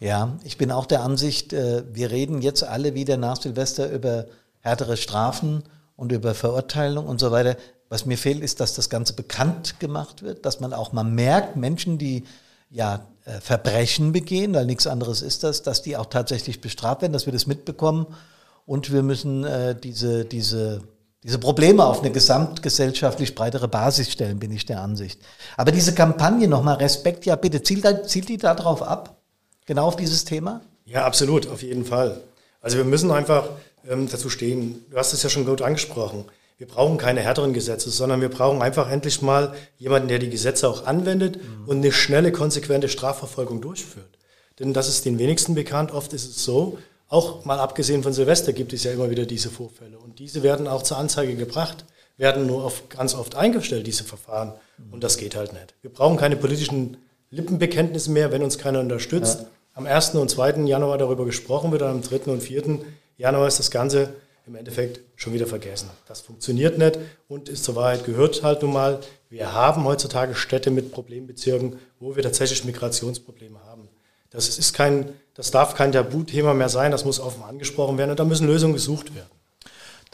[0.00, 4.26] Ja, ich bin auch der Ansicht, äh, wir reden jetzt alle wieder nach Silvester über
[4.60, 5.62] härtere Strafen
[5.96, 7.56] und über Verurteilung und so weiter.
[7.88, 11.56] Was mir fehlt, ist, dass das Ganze bekannt gemacht wird, dass man auch mal merkt,
[11.56, 12.24] Menschen, die
[12.70, 17.12] ja äh, Verbrechen begehen, weil nichts anderes ist das, dass die auch tatsächlich bestraft werden,
[17.12, 18.06] dass wir das mitbekommen.
[18.66, 20.82] Und wir müssen äh, diese, diese,
[21.22, 25.20] diese Probleme auf eine gesamtgesellschaftlich breitere Basis stellen, bin ich der Ansicht.
[25.56, 29.23] Aber diese Kampagne nochmal, Respekt, ja bitte, zielt, zielt die darauf ab?
[29.66, 30.60] Genau auf dieses Thema?
[30.84, 32.20] Ja, absolut, auf jeden Fall.
[32.60, 33.48] Also wir müssen einfach
[33.88, 34.84] ähm, dazu stehen.
[34.90, 36.24] Du hast es ja schon gut angesprochen.
[36.56, 40.68] Wir brauchen keine härteren Gesetze, sondern wir brauchen einfach endlich mal jemanden, der die Gesetze
[40.68, 41.68] auch anwendet mhm.
[41.68, 44.18] und eine schnelle, konsequente Strafverfolgung durchführt.
[44.58, 45.90] Denn das ist den wenigsten bekannt.
[45.90, 49.50] Oft ist es so, auch mal abgesehen von Silvester gibt es ja immer wieder diese
[49.50, 49.98] Vorfälle.
[49.98, 51.84] Und diese werden auch zur Anzeige gebracht,
[52.16, 54.52] werden nur oft, ganz oft eingestellt, diese Verfahren.
[54.78, 54.92] Mhm.
[54.92, 55.74] Und das geht halt nicht.
[55.82, 56.96] Wir brauchen keine politischen
[57.34, 59.40] Lippenbekenntnisse mehr, wenn uns keiner unterstützt.
[59.40, 59.46] Ja.
[59.74, 60.14] Am 1.
[60.14, 60.66] und 2.
[60.66, 62.30] Januar darüber gesprochen wird, am 3.
[62.30, 62.78] und 4.
[63.16, 64.10] Januar ist das Ganze
[64.46, 65.90] im Endeffekt schon wieder vergessen.
[66.06, 69.00] Das funktioniert nicht und ist zur Wahrheit gehört halt nun mal.
[69.30, 73.88] Wir haben heutzutage Städte mit Problembezirken, wo wir tatsächlich Migrationsprobleme haben.
[74.30, 78.20] Das ist kein, das darf kein Tabuthema mehr sein, das muss offen angesprochen werden und
[78.20, 79.30] da müssen Lösungen gesucht werden.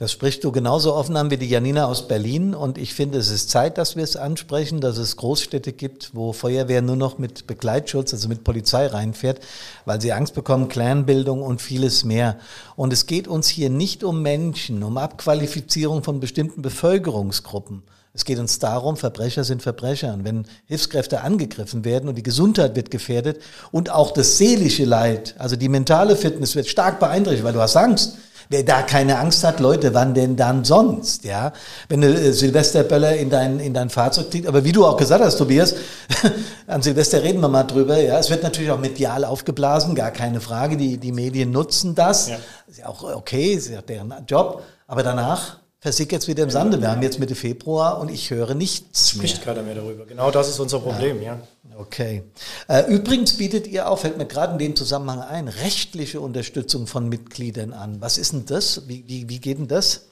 [0.00, 2.54] Das sprichst du genauso offen an wie die Janina aus Berlin.
[2.54, 6.32] Und ich finde, es ist Zeit, dass wir es ansprechen, dass es Großstädte gibt, wo
[6.32, 9.40] Feuerwehr nur noch mit Begleitschutz, also mit Polizei reinfährt,
[9.84, 12.38] weil sie Angst bekommen, Clanbildung und vieles mehr.
[12.76, 17.82] Und es geht uns hier nicht um Menschen, um Abqualifizierung von bestimmten Bevölkerungsgruppen.
[18.14, 20.14] Es geht uns darum, Verbrecher sind Verbrecher.
[20.14, 25.34] Und wenn Hilfskräfte angegriffen werden und die Gesundheit wird gefährdet und auch das seelische Leid,
[25.36, 28.16] also die mentale Fitness wird stark beeinträchtigt, weil du hast Angst.
[28.52, 31.22] Wer da keine Angst hat, Leute, wann denn dann sonst?
[31.22, 31.52] Ja,
[31.88, 35.22] wenn du äh, Silvesterböller in dein, in dein Fahrzeug kriegst, aber wie du auch gesagt
[35.22, 35.76] hast, Tobias,
[36.66, 37.96] an Silvester reden wir mal drüber.
[37.96, 40.76] Ja, es wird natürlich auch medial aufgeblasen, gar keine Frage.
[40.76, 42.28] Die, die Medien nutzen das.
[42.28, 42.38] Ja.
[42.66, 44.64] Ist ja auch okay, ist ja deren Job.
[44.88, 46.80] Aber danach versickert es wieder im Sande.
[46.80, 49.26] Wir haben jetzt Mitte Februar und ich höre nichts mehr.
[49.26, 50.04] Spricht keiner mehr darüber.
[50.04, 51.34] Genau das ist unser Problem, ja.
[51.34, 51.76] ja.
[51.78, 52.22] Okay.
[52.68, 57.08] Äh, übrigens bietet ihr auch, fällt mir gerade in dem Zusammenhang ein, rechtliche Unterstützung von
[57.08, 58.00] Mitgliedern an.
[58.00, 58.86] Was ist denn das?
[58.88, 60.02] Wie, wie, wie geht denn das?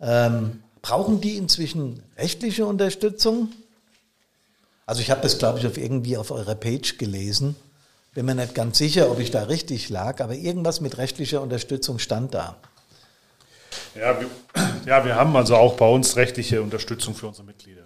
[0.00, 3.50] Ähm, brauchen die inzwischen rechtliche Unterstützung?
[4.86, 7.56] Also ich habe das, glaube ich, auf irgendwie auf eurer Page gelesen.
[8.14, 11.98] Bin mir nicht ganz sicher, ob ich da richtig lag, aber irgendwas mit rechtlicher Unterstützung
[11.98, 12.56] stand da.
[13.94, 14.28] Ja, wir,
[14.86, 17.84] ja, wir haben also auch bei uns rechtliche Unterstützung für unsere Mitglieder.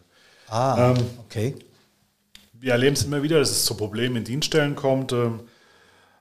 [0.48, 1.54] Ah, ähm, okay
[2.62, 5.40] wir erleben es immer wieder, dass es zu Problemen in Dienststellen kommt, ähm,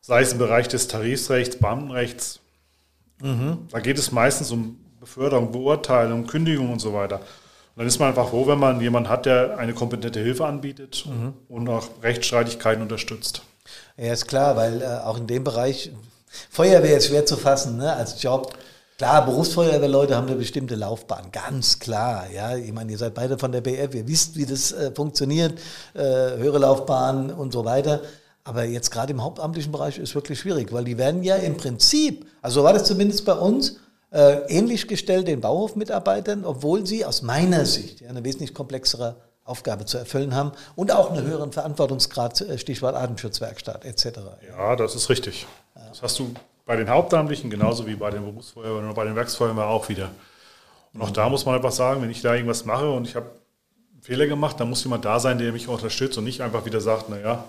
[0.02, 2.40] sei es im Bereich des Tarifrechts, Beamtenrechts.
[3.22, 3.68] Mhm.
[3.70, 7.18] Da geht es meistens um Beförderung, Beurteilung, Kündigung und so weiter.
[7.18, 11.06] Und dann ist man einfach froh, wenn man jemanden hat, der eine kompetente Hilfe anbietet
[11.06, 11.34] mhm.
[11.48, 13.44] und auch Rechtsstreitigkeiten unterstützt.
[13.96, 15.92] Ja, ist klar, weil äh, auch in dem Bereich
[16.50, 18.58] Feuerwehr ist schwer zu fassen ne, als Job.
[19.02, 22.30] Klar, Berufsfeuerwehrleute haben eine bestimmte Laufbahn, ganz klar.
[22.32, 25.58] Ja, ich meine, ihr seid beide von der BF, ihr wisst, wie das äh, funktioniert,
[25.96, 28.02] äh, höhere Laufbahn und so weiter.
[28.44, 32.28] Aber jetzt gerade im hauptamtlichen Bereich ist wirklich schwierig, weil die werden ja im Prinzip,
[32.44, 33.78] also war das zumindest bei uns,
[34.12, 39.86] äh, ähnlich gestellt den Bauhofmitarbeitern, obwohl sie aus meiner Sicht ja, eine wesentlich komplexere Aufgabe
[39.86, 44.20] zu erfüllen haben und auch einen höheren Verantwortungsgrad, äh, Stichwort Atemschutzwerkstatt etc.
[44.48, 45.48] Ja, das ist richtig.
[45.74, 46.36] Das hast du
[46.72, 50.10] bei den Hauptamtlichen genauso wie bei den Berufsfeuerwehren oder bei den Werksfeuerwehren auch wieder.
[50.94, 53.30] Und auch da muss man einfach sagen, wenn ich da irgendwas mache und ich habe
[54.00, 57.10] Fehler gemacht, dann muss jemand da sein, der mich unterstützt und nicht einfach wieder sagt,
[57.10, 57.44] naja,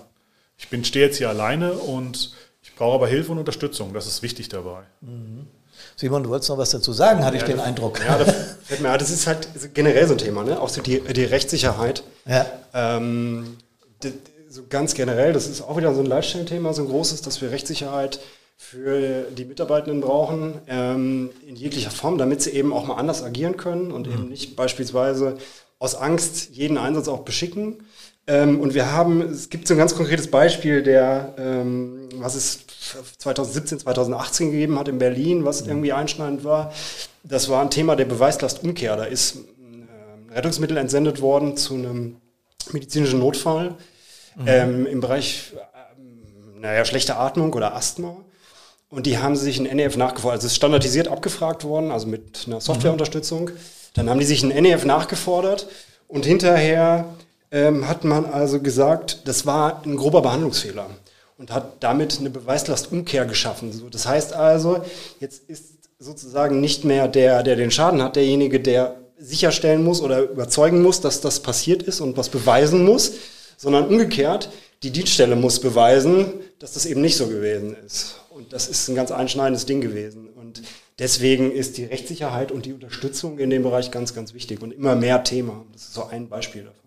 [0.57, 3.93] ich bin, stehe jetzt hier alleine und ich brauche aber Hilfe und Unterstützung.
[3.93, 4.81] Das ist wichtig dabei.
[4.99, 5.47] Mhm.
[5.95, 8.01] Simon, du wolltest noch was dazu sagen, hatte ja, ich den Eindruck.
[8.05, 10.59] Ja, das, mir, das ist halt generell so ein Thema, ne?
[10.59, 12.03] auch so die, die Rechtssicherheit.
[12.25, 12.45] Ja.
[12.73, 13.55] Ähm,
[14.03, 14.11] die,
[14.49, 17.51] so ganz generell, das ist auch wieder so ein Leitstellenthema, so ein großes, dass wir
[17.51, 18.19] Rechtssicherheit
[18.57, 23.57] für die Mitarbeitenden brauchen, ähm, in jeglicher Form, damit sie eben auch mal anders agieren
[23.57, 24.13] können und mhm.
[24.13, 25.37] eben nicht beispielsweise
[25.79, 27.83] aus Angst jeden Einsatz auch beschicken.
[28.25, 32.65] Ähm, und wir haben, es gibt so ein ganz konkretes Beispiel, der, ähm, was es
[33.17, 36.71] 2017, 2018 gegeben hat in Berlin, was irgendwie einschneidend war.
[37.23, 38.95] Das war ein Thema der Beweislastumkehr.
[38.95, 39.89] Da ist ein
[40.31, 42.17] äh, Rettungsmittel entsendet worden zu einem
[42.71, 43.75] medizinischen Notfall
[44.37, 44.43] mhm.
[44.47, 48.15] ähm, im Bereich, äh, naja, schlechte Atmung oder Asthma.
[48.93, 50.35] Und die haben sich ein NEF nachgefordert.
[50.35, 53.49] Also es ist standardisiert abgefragt worden, also mit einer Softwareunterstützung.
[53.95, 55.67] Dann haben die sich ein NEF nachgefordert
[56.07, 57.05] und hinterher
[57.49, 60.91] ähm, hat man also gesagt, das war ein grober Behandlungsfehler
[61.39, 63.73] und hat damit eine Beweislastumkehr geschaffen.
[63.73, 64.85] So, das heißt also,
[65.19, 70.19] jetzt ist sozusagen nicht mehr der, der den Schaden hat, derjenige, der sicherstellen muss oder
[70.21, 73.13] überzeugen muss, dass das passiert ist und was beweisen muss,
[73.57, 74.51] sondern umgekehrt,
[74.83, 76.25] die Dienststelle muss beweisen,
[76.59, 78.17] dass das eben nicht so gewesen ist.
[78.43, 80.27] Und das ist ein ganz einschneidendes Ding gewesen.
[80.27, 80.61] Und
[80.99, 84.95] deswegen ist die Rechtssicherheit und die Unterstützung in dem Bereich ganz, ganz wichtig und immer
[84.95, 85.63] mehr Thema.
[85.71, 86.79] Das ist so ein Beispiel davon.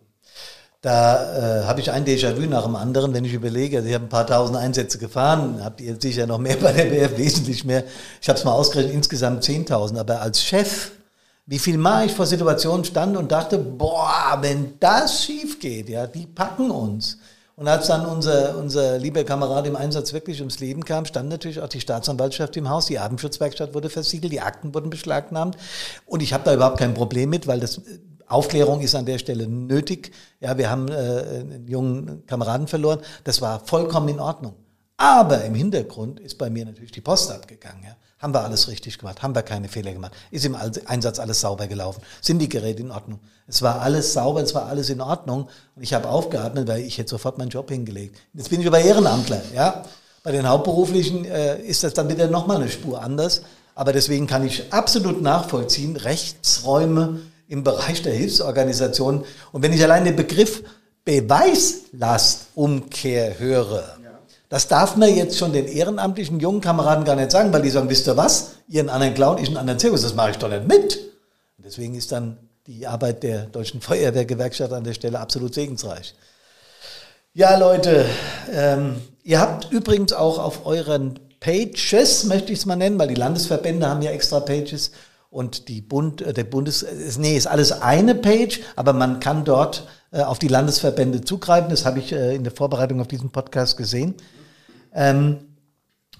[0.83, 3.79] Da äh, habe ich ein Déjà-vu nach dem anderen, wenn ich überlege.
[3.79, 6.85] Also ich habe ein paar tausend Einsätze gefahren, habt ihr sicher noch mehr bei der
[6.85, 7.85] BF, wesentlich mehr.
[8.21, 9.99] Ich habe es mal ausgerechnet, insgesamt 10.000.
[9.99, 10.91] Aber als Chef,
[11.47, 16.07] wie viel Mal ich vor Situationen stand und dachte, boah, wenn das schief geht, ja,
[16.07, 17.17] die packen uns.
[17.59, 21.63] Und als dann unser, unser lieber Kamerad im Einsatz wirklich ums Leben kam, stand natürlich
[21.63, 25.57] auch die Staatsanwaltschaft im Haus, die Abendschutzwerkstatt wurde versiegelt, die Akten wurden beschlagnahmt.
[26.05, 27.81] Und ich habe da überhaupt kein Problem mit, weil das
[28.27, 30.13] Aufklärung ist an der Stelle nötig.
[30.41, 33.01] Ja, wir haben äh, einen jungen Kameraden verloren.
[33.25, 34.55] Das war vollkommen in Ordnung.
[34.99, 37.85] Aber im Hintergrund ist bei mir natürlich die Post abgegangen.
[37.85, 37.97] Ja.
[38.19, 39.23] Haben wir alles richtig gemacht?
[39.23, 40.13] Haben wir keine Fehler gemacht?
[40.31, 42.03] Ist im Einsatz alles sauber gelaufen?
[42.21, 43.21] Sind die Geräte in Ordnung?
[43.49, 45.49] Es war alles sauber, es war alles in Ordnung.
[45.77, 48.17] Und ich habe aufgeatmet, weil ich hätte sofort meinen Job hingelegt.
[48.35, 49.41] Jetzt bin ich aber Ehrenamtler.
[49.55, 49.85] Ja.
[50.23, 53.43] Bei den Hauptberuflichen äh, ist das dann wieder nochmal eine Spur anders.
[53.77, 59.25] Aber deswegen kann ich absolut nachvollziehen, Rechtsräume im Bereich der Hilfsorganisation.
[59.53, 60.65] Und wenn ich allein den Begriff
[61.05, 63.97] Beweislastumkehr höre,
[64.49, 67.89] das darf man jetzt schon den ehrenamtlichen jungen Kameraden gar nicht sagen, weil die sagen,
[67.89, 70.49] wisst ihr was, ihr einen anderen Clown, ich einen anderen Zirkus, das mache ich doch
[70.49, 70.97] nicht mit.
[71.59, 76.15] Und deswegen ist dann die Arbeit der Deutschen Feuerwehrgewerkschaft an der Stelle absolut segensreich.
[77.33, 78.07] Ja, Leute,
[78.53, 83.15] ähm, ihr habt übrigens auch auf euren Pages, möchte ich es mal nennen, weil die
[83.15, 84.91] Landesverbände haben ja extra Pages,
[85.37, 89.45] und die Bund, äh, der Bundes, äh, nee, ist alles eine Page, aber man kann
[89.45, 91.69] dort äh, auf die Landesverbände zugreifen.
[91.69, 94.15] Das habe ich äh, in der Vorbereitung auf diesen Podcast gesehen.
[94.95, 95.46] Ähm,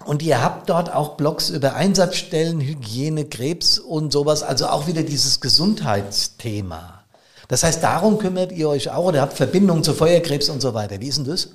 [0.05, 5.03] und ihr habt dort auch Blogs über Einsatzstellen, Hygiene, Krebs und sowas, also auch wieder
[5.03, 7.03] dieses Gesundheitsthema.
[7.47, 10.99] Das heißt, darum kümmert ihr euch auch oder habt Verbindungen zu Feuerkrebs und so weiter.
[10.99, 11.49] Wie ist denn das?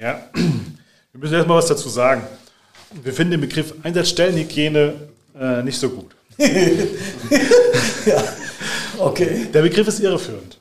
[0.00, 2.22] Ja, wir müssen erstmal was dazu sagen.
[3.02, 4.94] Wir finden den Begriff Einsatzstellenhygiene
[5.38, 6.14] äh, nicht so gut.
[6.38, 8.24] ja,
[8.98, 9.48] okay.
[9.52, 10.58] Der Begriff ist irreführend.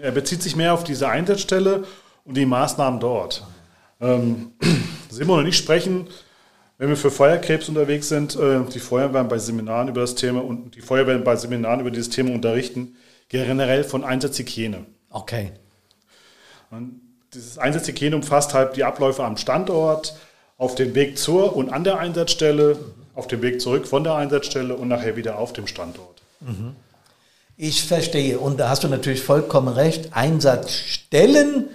[0.00, 1.84] Er bezieht sich mehr auf diese Einsatzstelle
[2.24, 3.44] und die Maßnahmen dort.
[4.00, 4.52] Ähm,
[5.10, 6.08] Simon und ich sprechen,
[6.78, 10.74] wenn wir für Feuerkrebs unterwegs sind, äh, die Feuerwehren bei Seminaren über das Thema und
[10.74, 12.96] die Feuerwehren bei Seminaren über dieses Thema unterrichten,
[13.28, 14.84] generell von Einsatzhygiene.
[15.10, 15.52] Okay.
[16.70, 17.00] Und
[17.32, 20.16] dieses Einsatzhygiene umfasst halt die Abläufe am Standort,
[20.58, 22.78] auf dem Weg zur und an der Einsatzstelle,
[23.14, 26.22] auf dem Weg zurück von der Einsatzstelle und nachher wieder auf dem Standort.
[27.56, 28.38] Ich verstehe.
[28.38, 30.10] Und da hast du natürlich vollkommen recht.
[30.12, 31.68] Einsatzstellen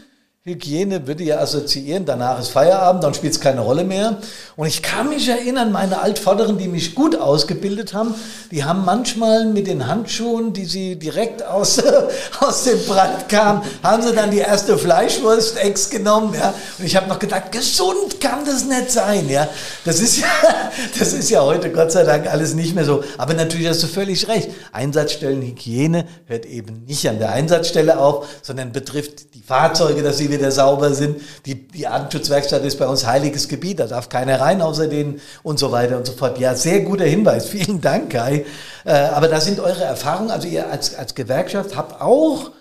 [0.43, 4.17] Hygiene würde ja assoziieren, danach ist Feierabend, dann spielt es keine Rolle mehr.
[4.55, 8.15] Und ich kann mich erinnern, meine Altvorderen, die mich gut ausgebildet haben,
[8.49, 11.79] die haben manchmal mit den Handschuhen, die sie direkt aus,
[12.39, 16.33] aus dem Brand kamen, haben sie dann die erste Fleischwurst ex genommen.
[16.33, 16.55] Ja.
[16.79, 19.29] Und ich habe noch gedacht, gesund kann das nicht sein.
[19.29, 19.47] Ja.
[19.85, 20.25] Das, ist ja,
[20.97, 23.03] das ist ja heute Gott sei Dank alles nicht mehr so.
[23.19, 24.49] Aber natürlich hast du völlig recht.
[24.71, 30.51] Einsatzstellenhygiene hört eben nicht an der Einsatzstelle auf, sondern betrifft die Fahrzeuge, dass sie wieder
[30.51, 31.21] sauber sind.
[31.45, 35.59] Die, die Artenschutzwerkstatt ist bei uns heiliges Gebiet, da darf keiner rein außer denen und
[35.59, 36.39] so weiter und so fort.
[36.39, 37.45] Ja, sehr guter Hinweis.
[37.49, 38.45] Vielen Dank, Kai.
[38.85, 42.51] Äh, aber da sind eure Erfahrungen, also ihr als, als Gewerkschaft habt auch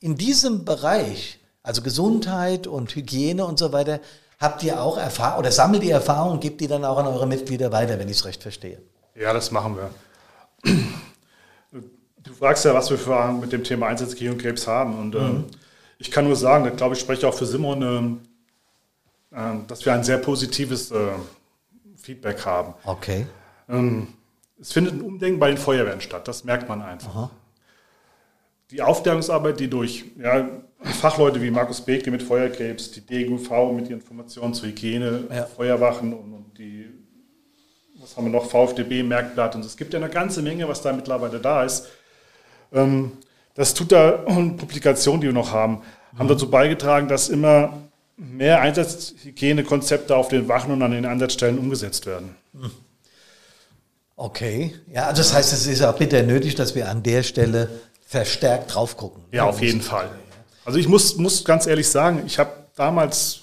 [0.00, 4.00] in diesem Bereich, also Gesundheit und Hygiene und so weiter,
[4.38, 7.26] habt ihr auch Erfahrung oder sammelt ihr Erfahrungen und gebt die dann auch an eure
[7.26, 8.82] Mitglieder weiter, wenn ich es recht verstehe?
[9.14, 10.74] Ja, das machen wir.
[12.22, 14.98] Du fragst ja, was wir für mit dem Thema Einsatzhygiene und Krebs haben.
[14.98, 15.44] Und ähm, mhm.
[16.00, 18.20] Ich kann nur sagen, ich glaube, ich spreche auch für Simon, ähm,
[19.32, 20.96] äh, dass wir ein sehr positives äh,
[21.94, 22.72] Feedback haben.
[22.84, 23.26] Okay.
[23.68, 24.08] Ähm,
[24.58, 27.14] es findet ein Umdenken bei den Feuerwehren statt, das merkt man einfach.
[27.14, 27.30] Aha.
[28.70, 30.48] Die Aufklärungsarbeit, die durch ja,
[30.82, 35.44] Fachleute wie Markus Begle mit Feuerkrebs, die DGUV mit ihren Informationen zur Hygiene, Ja.
[35.44, 36.86] Feuerwachen und, und die,
[38.00, 40.94] was haben wir noch, VfDB, Merkblatt und es gibt ja eine ganze Menge, was da
[40.94, 41.88] mittlerweile da ist.
[42.72, 43.12] Ähm,
[43.54, 45.82] das tut da und Publikationen, die wir noch haben.
[46.18, 47.78] haben dazu beigetragen, dass immer
[48.16, 52.36] mehr Einsatzhygienekonzepte auf den Wachen und an den Einsatzstellen umgesetzt werden.
[54.16, 57.70] Okay, ja, also das heißt, es ist auch bitter nötig, dass wir an der Stelle
[58.06, 59.24] verstärkt drauf gucken.
[59.32, 60.10] Ja, auf jeden Fall.
[60.64, 63.40] Also ich muss, muss ganz ehrlich sagen, ich habe damals,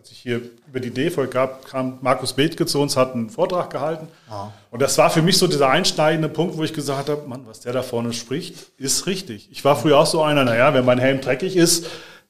[0.00, 3.28] als ich hier über die Idee voll gab, kam Markus Bethke zu uns, hat einen
[3.28, 4.08] Vortrag gehalten.
[4.30, 4.46] Ah.
[4.70, 7.60] Und das war für mich so dieser einschneidende Punkt, wo ich gesagt habe, Mann, was
[7.60, 9.50] der da vorne spricht, ist richtig.
[9.52, 11.84] Ich war früher auch so einer, naja, wenn mein Helm dreckig ist,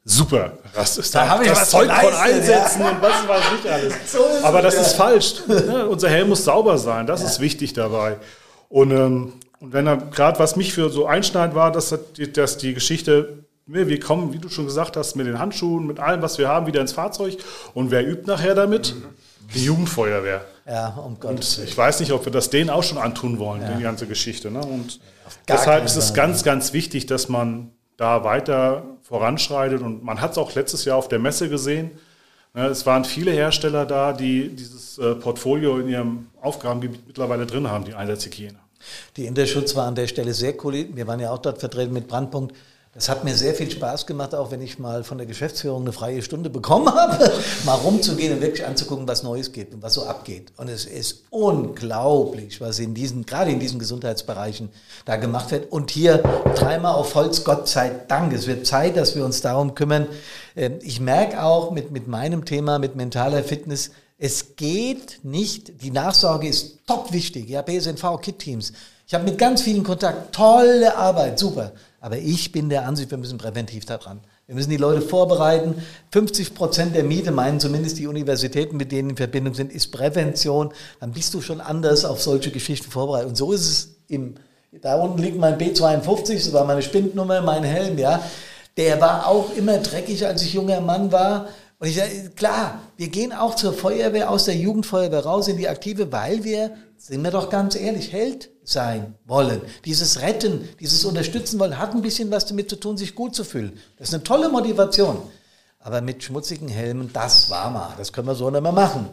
[0.05, 0.55] super.
[0.75, 2.91] Das ist da, da habe ich das Zeug von einsetzen ja.
[2.91, 3.95] und was weiß ich alles.
[4.07, 4.81] So Aber das ja.
[4.81, 5.35] ist falsch.
[5.47, 7.07] Ja, unser Helm muss sauber sein.
[7.07, 8.17] Das ist wichtig dabei.
[8.69, 11.97] Und, ähm, und wenn er gerade was mich für so einschneidend war, dass,
[12.33, 16.23] dass die Geschichte wir kommen, wie du schon gesagt hast, mit den Handschuhen, mit allem,
[16.23, 17.39] was wir haben, wieder ins Fahrzeug.
[17.75, 18.95] Und wer übt nachher damit?
[18.95, 19.05] Mhm.
[19.55, 20.45] Die Jugendfeuerwehr.
[20.67, 23.63] Ja, um Gottes Und ich weiß nicht, ob wir das denen auch schon antun wollen,
[23.63, 23.73] ja.
[23.73, 24.51] die ganze Geschichte.
[24.51, 24.61] Ne?
[24.61, 25.01] Und
[25.49, 29.83] deshalb ist es ganz, ganz wichtig, dass man da weiter voranschreitet.
[29.83, 31.91] Und man hat es auch letztes Jahr auf der Messe gesehen.
[32.55, 37.69] Ne, es waren viele Hersteller da, die dieses äh, Portfolio in ihrem Aufgabengebiet mittlerweile drin
[37.69, 38.59] haben, die Einsatzhygiene.
[39.17, 40.87] Die Interschutz war an der Stelle sehr cool.
[40.95, 42.55] Wir waren ja auch dort vertreten mit Brandpunkt.
[42.93, 45.93] Das hat mir sehr viel Spaß gemacht, auch wenn ich mal von der Geschäftsführung eine
[45.93, 47.33] freie Stunde bekommen habe,
[47.65, 50.53] mal rumzugehen und wirklich anzugucken, was Neues geht und was so abgeht.
[50.57, 54.71] Und es ist unglaublich, was in diesen, gerade in diesen Gesundheitsbereichen
[55.05, 55.71] da gemacht wird.
[55.71, 56.19] Und hier
[56.57, 58.33] dreimal auf Holz, Gott sei Dank.
[58.33, 60.09] Es wird Zeit, dass wir uns darum kümmern.
[60.57, 65.93] Ähm, ich merke auch mit, mit meinem Thema, mit mentaler Fitness, es geht nicht, die
[65.93, 67.49] Nachsorge ist top wichtig.
[67.49, 68.73] Ja, BSNV, Kit-Teams.
[69.11, 71.73] Ich habe mit ganz vielen Kontakt, tolle Arbeit, super.
[72.01, 74.21] Aber ich bin der Ansicht, wir müssen präventiv da dran.
[74.47, 75.83] Wir müssen die Leute vorbereiten.
[76.13, 80.73] 50 Prozent der Miete, meinen zumindest die Universitäten, mit denen in Verbindung sind, ist Prävention.
[81.01, 83.31] Dann bist du schon anders auf solche Geschichten vorbereitet.
[83.31, 84.37] Und so ist es im,
[84.81, 88.23] da unten liegt mein B52, das war meine Spindnummer, mein Helm, ja.
[88.77, 91.49] Der war auch immer dreckig, als ich junger Mann war.
[91.81, 95.69] Und ich sage, klar, wir gehen auch zur Feuerwehr, aus der Jugendfeuerwehr raus in die
[95.69, 99.61] Aktive, weil wir, sind wir doch ganz ehrlich, Held sein wollen.
[99.85, 103.45] Dieses Retten, dieses Unterstützen wollen, hat ein bisschen was damit zu tun, sich gut zu
[103.45, 103.79] fühlen.
[103.99, 105.19] Das ist eine tolle Motivation.
[105.81, 107.95] Aber mit schmutzigen Helmen, das war mal.
[107.97, 109.09] Das können wir so nicht mehr machen.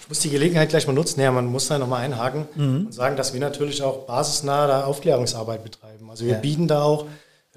[0.00, 1.20] Ich muss die Gelegenheit gleich mal nutzen.
[1.20, 2.86] Ja, man muss da nochmal einhaken mhm.
[2.86, 6.08] und sagen, dass wir natürlich auch basisnahe Aufklärungsarbeit betreiben.
[6.08, 6.38] Also wir ja.
[6.38, 7.06] bieten da auch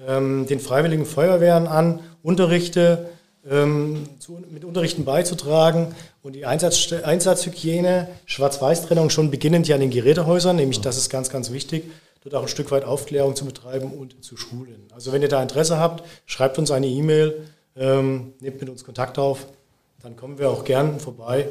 [0.06, 3.08] ähm, den Freiwilligen Feuerwehren an, Unterrichte,
[3.48, 9.90] ähm, zu, mit Unterrichten beizutragen und die Einsatz, Einsatzhygiene, Schwarz-Weiß-Trennung schon beginnend ja an den
[9.90, 11.84] Gerätehäusern, nämlich das ist ganz, ganz wichtig,
[12.22, 14.86] dort auch ein Stück weit Aufklärung zu betreiben und zu schulen.
[14.94, 19.18] Also wenn ihr da Interesse habt, schreibt uns eine E-Mail, ähm, nehmt mit uns Kontakt
[19.18, 19.46] auf,
[20.02, 21.48] dann kommen wir auch gern vorbei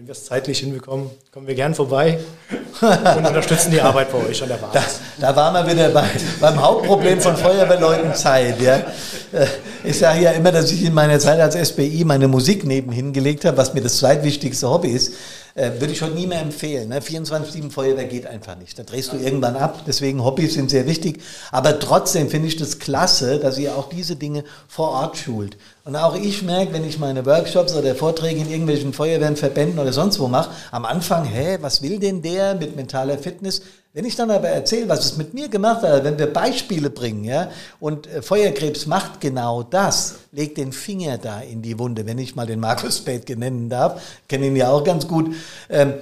[0.00, 2.18] wenn wir es zeitlich hinbekommen, kommen wir gern vorbei
[2.80, 4.98] und unterstützen die Arbeit bei euch an der Basis.
[5.18, 6.08] Da, da waren wir wieder bei,
[6.40, 8.62] beim Hauptproblem von Feuerwehrleuten Zeit.
[8.62, 8.76] Ja.
[8.76, 9.46] Äh,
[9.84, 13.44] ich sage ja immer, dass ich in meiner Zeit als SBI meine Musik nebenhin gelegt
[13.44, 15.12] habe, was mir das zweitwichtigste Hobby ist.
[15.54, 16.88] Äh, würde ich heute nie mehr empfehlen.
[16.88, 17.00] Ne?
[17.00, 18.78] 24-7 Feuerwehr geht einfach nicht.
[18.78, 19.82] Da drehst du irgendwann ab.
[19.86, 21.22] Deswegen Hobbys sind sehr wichtig.
[21.50, 25.56] Aber trotzdem finde ich das klasse, dass ihr auch diese Dinge vor Ort schult.
[25.84, 29.92] Und auch ich merke, wenn ich meine Workshops oder Vorträge in irgendwelchen Feuerwehren, Verbänden oder
[29.92, 33.62] sonst wo mache, am Anfang, hä, was will denn der mit mentaler Fitness?
[33.92, 37.24] Wenn ich dann aber erzähle, was es mit mir gemacht hat, wenn wir Beispiele bringen,
[37.24, 37.50] ja,
[37.80, 42.36] und äh, Feuerkrebs macht genau das, legt den Finger da in die Wunde, wenn ich
[42.36, 45.34] mal den Markus Spät nennen darf, kenne ihn ja auch ganz gut.
[45.68, 45.94] Ähm,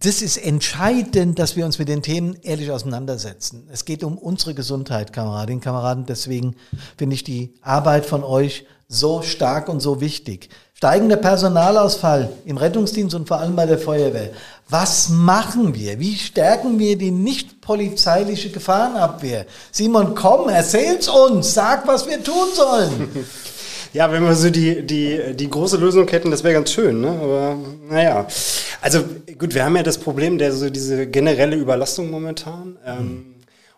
[0.00, 3.68] das ist entscheidend, dass wir uns mit den Themen ehrlich auseinandersetzen.
[3.72, 6.06] Es geht um unsere Gesundheit, Kameradinnen und Kameraden.
[6.06, 6.54] Deswegen
[6.96, 10.48] finde ich die Arbeit von euch so stark und so wichtig.
[10.74, 14.30] Steigender Personalausfall im Rettungsdienst und vor allem bei der Feuerwehr.
[14.68, 15.98] Was machen wir?
[15.98, 19.46] Wie stärken wir die nicht polizeiliche Gefahrenabwehr?
[19.72, 23.26] Simon, komm, erzähl's uns, sag, was wir tun sollen.
[23.94, 27.08] Ja, wenn wir so die, die, die große Lösung hätten, das wäre ganz schön, ne?
[27.08, 27.56] Aber
[27.88, 28.26] naja.
[28.82, 29.02] Also
[29.38, 32.76] gut, wir haben ja das Problem der so diese generelle Überlastung momentan.
[32.84, 33.34] Ähm,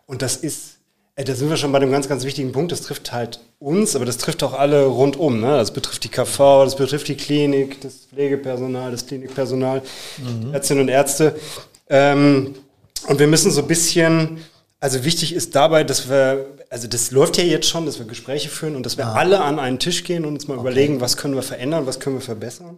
[0.07, 0.80] und das ist
[1.25, 2.73] da sind wir schon bei einem ganz, ganz wichtigen Punkt.
[2.73, 5.41] Das trifft halt uns, aber das trifft auch alle rundum.
[5.41, 5.49] Ne?
[5.49, 9.83] Das betrifft die KV, das betrifft die Klinik, das Pflegepersonal, das Klinikpersonal,
[10.19, 10.55] mhm.
[10.55, 11.37] Ärztinnen und Ärzte.
[11.89, 12.55] Ähm,
[13.09, 14.39] und wir müssen so ein bisschen,
[14.79, 18.49] also wichtig ist dabei, dass wir, also das läuft ja jetzt schon, dass wir Gespräche
[18.49, 19.15] führen und dass wir ah.
[19.15, 20.63] alle an einen Tisch gehen und uns mal okay.
[20.63, 22.77] überlegen, was können wir verändern, was können wir verbessern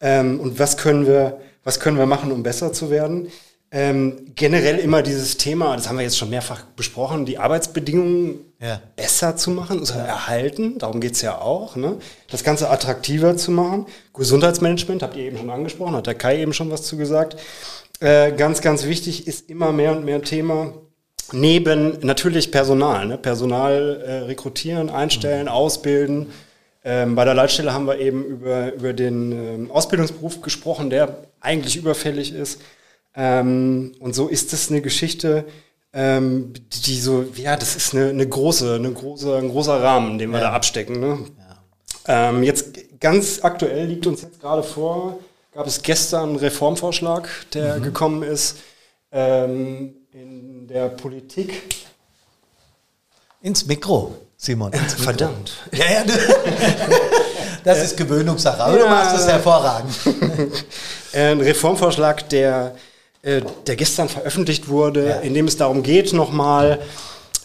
[0.00, 3.28] ähm, und was können wir, was können wir machen, um besser zu werden.
[3.74, 8.82] Ähm, generell immer dieses Thema, das haben wir jetzt schon mehrfach besprochen, die Arbeitsbedingungen ja.
[8.96, 10.04] besser zu machen, also ja.
[10.04, 11.96] erhalten, darum geht's ja auch, ne?
[12.30, 13.86] das Ganze attraktiver zu machen.
[14.12, 17.36] Gesundheitsmanagement, habt ihr eben schon angesprochen, hat der Kai eben schon was zu gesagt.
[18.00, 20.74] Äh, ganz, ganz wichtig ist immer mehr und mehr Thema,
[21.32, 23.16] neben natürlich Personal, ne?
[23.16, 25.52] Personal äh, rekrutieren, einstellen, mhm.
[25.52, 26.26] ausbilden.
[26.84, 31.76] Ähm, bei der Leitstelle haben wir eben über, über den ähm, Ausbildungsberuf gesprochen, der eigentlich
[31.76, 32.60] überfällig ist.
[33.14, 35.44] Ähm, und so ist es eine Geschichte,
[35.92, 36.54] ähm,
[36.84, 40.38] die so, ja, das ist eine, eine große, eine große, ein großer Rahmen, den wir
[40.38, 40.46] ja.
[40.46, 41.00] da abstecken.
[41.00, 41.18] Ne?
[41.38, 42.30] Ja.
[42.30, 45.18] Ähm, jetzt ganz aktuell liegt uns jetzt gerade vor,
[45.52, 47.82] gab es gestern einen Reformvorschlag, der mhm.
[47.82, 48.56] gekommen ist
[49.10, 51.62] ähm, in der Politik.
[53.42, 54.72] Ins Mikro, Simon.
[54.72, 55.04] Ins Mikro.
[55.04, 55.52] Verdammt.
[55.72, 56.04] Ja, ja,
[57.64, 58.84] das ist Gewöhnungssache, aber ja.
[58.84, 59.94] du machst es hervorragend.
[61.12, 62.74] Ein Reformvorschlag, der
[63.22, 65.16] äh, der gestern veröffentlicht wurde, ja.
[65.20, 66.80] in dem es darum geht, nochmal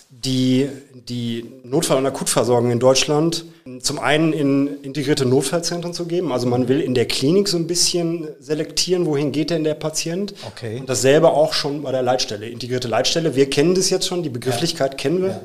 [0.09, 3.45] die, die Notfall- und Akutversorgung in Deutschland
[3.81, 6.31] zum einen in integrierte Notfallzentren zu geben.
[6.31, 10.33] Also man will in der Klinik so ein bisschen selektieren, wohin geht denn der Patient.
[10.47, 10.79] Okay.
[10.79, 13.35] Und dasselbe auch schon bei der Leitstelle, integrierte Leitstelle.
[13.35, 14.97] Wir kennen das jetzt schon, die Begrifflichkeit ja.
[14.97, 15.29] kennen wir.
[15.29, 15.41] Ja.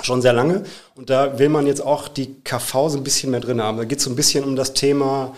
[0.00, 0.62] Schon sehr lange.
[0.94, 3.78] Und da will man jetzt auch die KV so ein bisschen mehr drin haben.
[3.78, 5.34] Da geht es so ein bisschen um das Thema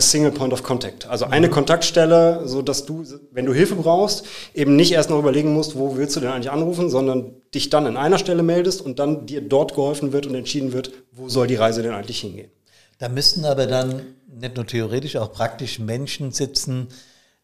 [0.00, 1.06] Single Point of Contact.
[1.06, 1.52] Also eine mhm.
[1.52, 4.24] Kontaktstelle, so dass du, wenn du Hilfe brauchst,
[4.54, 7.86] eben nicht erst noch überlegen musst, wo willst du denn eigentlich anrufen, sondern dich dann
[7.86, 11.46] an einer Stelle meldest und dann dir dort geholfen wird und entschieden wird, wo soll
[11.46, 12.50] die Reise denn eigentlich hingehen.
[12.98, 16.88] Da müssten aber dann nicht nur theoretisch, auch praktisch Menschen sitzen,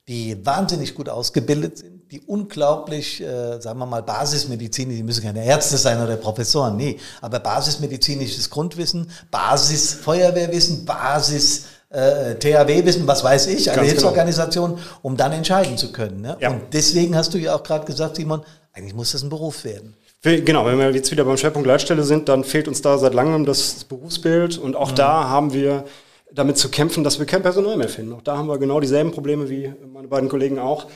[0.09, 5.45] die wahnsinnig gut ausgebildet sind, die unglaublich, äh, sagen wir mal, Basismedizin, die müssen keine
[5.45, 13.25] Ärzte sein oder Professoren, nee, aber basismedizinisches Grundwissen, Basis Feuerwehrwissen, Basis äh, THW wissen, was
[13.25, 13.83] weiß ich, eine Ganz genau.
[13.87, 14.87] Hilfsorganisation, genau.
[15.03, 16.21] um dann entscheiden zu können.
[16.21, 16.37] Ne?
[16.41, 16.51] Ja.
[16.51, 19.97] Und deswegen hast du ja auch gerade gesagt, Simon, eigentlich muss das ein Beruf werden.
[20.23, 23.47] Genau, wenn wir jetzt wieder beim Schwerpunkt Leitstelle sind, dann fehlt uns da seit langem
[23.47, 24.97] das Berufsbild und auch mhm.
[24.97, 25.85] da haben wir
[26.33, 28.13] damit zu kämpfen, dass wir kein Personal mehr finden.
[28.13, 30.87] Auch da haben wir genau dieselben Probleme wie meine beiden Kollegen auch,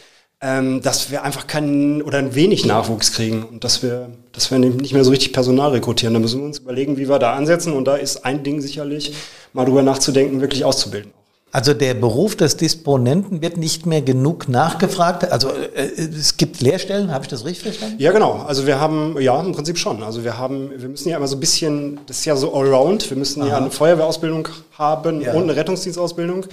[0.43, 4.59] ähm, dass wir einfach keinen oder ein wenig Nachwuchs kriegen und dass wir, dass wir
[4.59, 6.15] nicht mehr so richtig Personal rekrutieren.
[6.15, 9.15] Da müssen wir uns überlegen, wie wir da ansetzen und da ist ein Ding sicherlich,
[9.53, 11.13] mal drüber nachzudenken, wirklich auszubilden.
[11.55, 15.31] Also der Beruf des Disponenten wird nicht mehr genug nachgefragt.
[15.31, 17.97] Also äh, es gibt Lehrstellen, habe ich das richtig verstanden?
[17.99, 18.43] Ja, genau.
[18.47, 20.03] Also wir haben, ja, im Prinzip schon.
[20.03, 23.09] Also wir haben, wir müssen ja immer so ein bisschen, das ist ja so allround,
[23.11, 23.49] wir müssen Aha.
[23.51, 25.35] ja eine Feuerwehrausbildung haben ja.
[25.35, 26.47] und eine Rettungsdienstausbildung.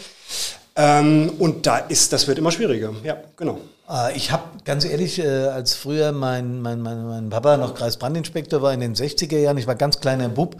[0.79, 2.93] Ähm, und da ist, das wird immer schwieriger.
[3.03, 3.59] Ja, genau.
[3.85, 8.61] Ah, ich habe ganz ehrlich, äh, als früher mein, mein, mein, mein Papa noch Kreisbrandinspektor
[8.61, 10.55] war in den 60er Jahren, ich war ganz kleiner Bub,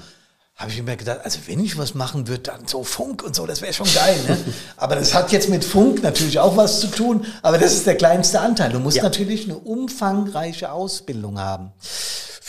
[0.58, 3.46] habe ich immer gedacht, also wenn ich was machen würde, dann so Funk und so,
[3.46, 4.18] das wäre schon geil.
[4.28, 4.38] Ne?
[4.78, 7.96] aber das hat jetzt mit Funk natürlich auch was zu tun, aber das ist der
[7.96, 8.74] kleinste Anteil.
[8.74, 9.04] Du musst ja.
[9.04, 11.72] natürlich eine umfangreiche Ausbildung haben.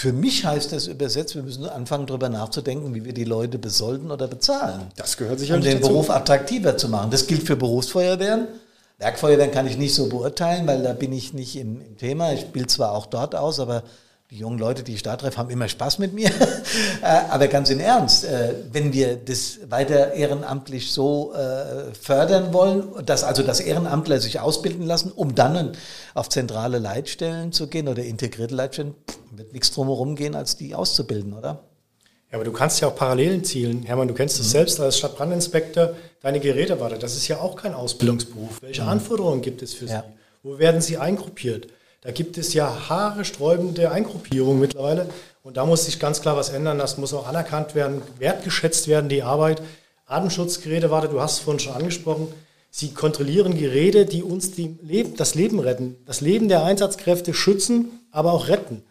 [0.01, 4.11] Für mich heißt das übersetzt, wir müssen anfangen, darüber nachzudenken, wie wir die Leute besolden
[4.11, 4.87] oder bezahlen.
[4.97, 5.93] Das gehört sicherlich Um den dazu.
[5.93, 7.11] Beruf attraktiver zu machen.
[7.11, 8.49] Das gilt für Berufsfeuerwehren.
[8.97, 12.33] Werkfeuerwehren kann ich nicht so beurteilen, weil da bin ich nicht im, im Thema.
[12.33, 13.83] Ich bilde zwar auch dort aus, aber
[14.31, 16.31] die jungen Leute, die ich da treffe, haben immer Spaß mit mir.
[17.03, 22.85] Äh, aber ganz im Ernst, äh, wenn wir das weiter ehrenamtlich so äh, fördern wollen,
[23.07, 25.73] dass also das Ehrenamtler sich ausbilden lassen, um dann
[26.13, 28.95] auf zentrale Leitstellen zu gehen oder integrierte Leitstellen,
[29.31, 31.61] wird nichts drumherum gehen, als die auszubilden, oder?
[32.31, 33.83] Ja, aber du kannst ja auch Parallelen zielen.
[33.83, 34.51] Hermann, du kennst es mhm.
[34.51, 36.99] selbst als Stadtbrandinspektor, deine Gerätewarte.
[36.99, 38.61] Das ist ja auch kein Ausbildungsberuf.
[38.61, 38.89] Welche mhm.
[38.91, 40.03] Anforderungen gibt es für ja.
[40.03, 40.49] sie?
[40.49, 41.69] Wo werden sie eingruppiert?
[42.03, 45.09] Da gibt es ja haaresträubende Eingruppierungen mittlerweile.
[45.43, 46.79] Und da muss sich ganz klar was ändern.
[46.79, 49.61] Das muss auch anerkannt werden, wertgeschätzt werden, die Arbeit.
[50.07, 52.29] Atemschutzgeräte, warte, du hast es vorhin schon angesprochen.
[52.71, 57.91] Sie kontrollieren Geräte, die uns die Leb das Leben retten, das Leben der Einsatzkräfte schützen,
[58.13, 58.83] aber auch retten.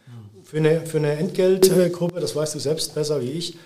[0.44, 3.58] Für eine, für eine Entgeltgruppe, das weißt du selbst besser wie ich,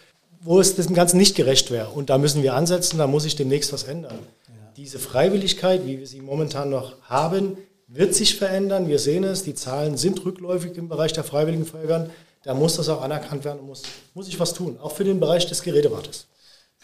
[0.41, 1.89] wo es dem Ganzen nicht gerecht wäre.
[1.89, 4.19] Und da müssen wir ansetzen, da muss sich demnächst was ändern.
[4.47, 4.53] Ja.
[4.77, 7.57] Diese Freiwilligkeit, wie wir sie momentan noch haben,
[7.93, 8.87] wird sich verändern.
[8.87, 12.09] Wir sehen es, die Zahlen sind rückläufig im Bereich der Freiwilligen Feuerwehren.
[12.43, 13.83] Da muss das auch anerkannt werden und muss,
[14.13, 16.27] muss ich was tun, auch für den Bereich des Gerätewartes.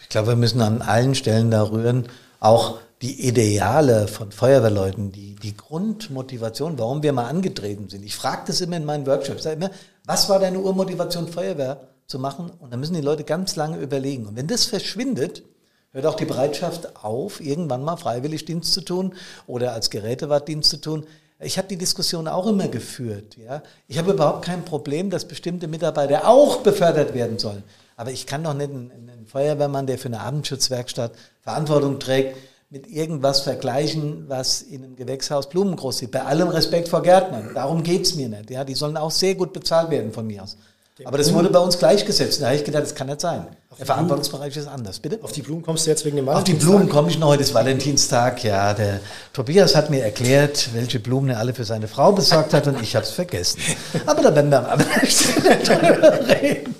[0.01, 2.07] Ich glaube, wir müssen an allen Stellen da rühren,
[2.39, 8.05] auch die Ideale von Feuerwehrleuten, die, die Grundmotivation, warum wir mal angetreten sind.
[8.05, 9.71] Ich frage das immer in meinen Workshops, sage immer,
[10.05, 12.51] was war deine Urmotivation, Feuerwehr zu machen?
[12.59, 14.27] Und dann müssen die Leute ganz lange überlegen.
[14.27, 15.43] Und wenn das verschwindet,
[15.91, 19.13] hört auch die Bereitschaft auf, irgendwann mal freiwillig Dienst zu tun
[19.47, 21.05] oder als Gerätewart Dienst zu tun.
[21.41, 23.37] Ich habe die Diskussion auch immer geführt.
[23.37, 23.63] Ja?
[23.87, 27.63] Ich habe überhaupt kein Problem, dass bestimmte Mitarbeiter auch befördert werden sollen.
[27.95, 32.37] Aber ich kann doch nicht einen, einen Feuerwehrmann, der für eine Abendschutzwerkstatt Verantwortung trägt,
[32.69, 36.11] mit irgendwas vergleichen, was in einem Gewächshaus Blumen groß sieht.
[36.11, 37.51] Bei allem Respekt vor Gärtnern.
[37.55, 38.51] Darum geht's mir nicht.
[38.51, 38.63] Ja?
[38.63, 40.57] Die sollen auch sehr gut bezahlt werden von mir aus.
[41.05, 42.41] Aber das wurde bei uns gleichgesetzt.
[42.41, 43.47] Da habe ich gedacht, das kann nicht sein.
[43.77, 44.99] Der Verantwortungsbereich ist anders.
[44.99, 45.19] Bitte?
[45.21, 47.43] Auf die Blumen kommst du jetzt wegen dem Auf die Blumen komme ich noch heute,
[47.43, 48.43] ist Valentinstag.
[48.43, 48.99] Ja, der
[49.31, 52.95] Tobias hat mir erklärt, welche Blumen er alle für seine Frau besorgt hat und ich
[52.95, 53.61] habe es vergessen.
[54.05, 56.75] Aber da werden wir am anderen drüber reden.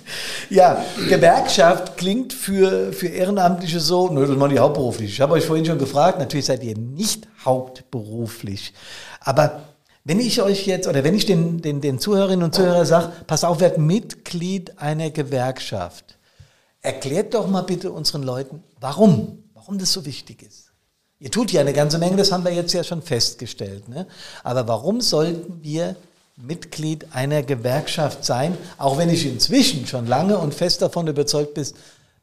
[0.50, 5.12] Ja, Gewerkschaft klingt für, für Ehrenamtliche so, nö, das machen die hauptberuflich.
[5.12, 8.74] Ich habe euch vorhin schon gefragt, natürlich seid ihr nicht hauptberuflich.
[9.20, 9.60] Aber
[10.04, 13.44] wenn ich euch jetzt oder wenn ich den, den, den Zuhörerinnen und Zuhörern sage, pass
[13.44, 16.18] auf, werdet Mitglied einer Gewerkschaft,
[16.80, 20.70] erklärt doch mal bitte unseren Leuten, warum, warum das so wichtig ist.
[21.18, 23.88] Ihr tut ja eine ganze Menge, das haben wir jetzt ja schon festgestellt.
[23.90, 24.06] Ne?
[24.42, 25.96] Aber warum sollten wir
[26.36, 31.66] Mitglied einer Gewerkschaft sein, auch wenn ich inzwischen schon lange und fest davon überzeugt bin,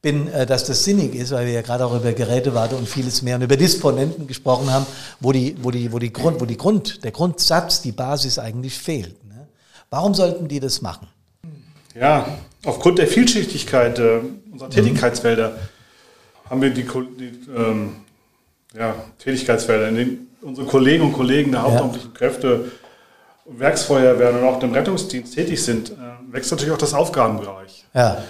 [0.01, 3.21] bin, äh, dass das sinnig ist, weil wir ja gerade auch über Gerätewarte und vieles
[3.21, 4.85] mehr und über Disponenten gesprochen haben,
[5.19, 8.77] wo die, wo die, wo die Grund, wo die Grund, der Grundsatz, die Basis eigentlich
[8.77, 9.23] fehlt.
[9.25, 9.47] Ne?
[9.89, 11.07] Warum sollten die das machen?
[11.99, 12.27] Ja,
[12.65, 14.19] aufgrund der Vielschichtigkeit äh,
[14.51, 16.49] unserer Tätigkeitsfelder mhm.
[16.49, 17.95] haben wir die, die ähm,
[18.77, 22.17] ja, Tätigkeitsfelder, in denen unsere Kollegen und Kollegen der hauptamtlichen ja.
[22.17, 22.71] Kräfte,
[23.45, 25.95] Werksfeuerwehren und auch dem Rettungsdienst tätig sind, äh,
[26.31, 27.85] wächst natürlich auch das Aufgabenbereich.
[27.93, 28.23] Ja.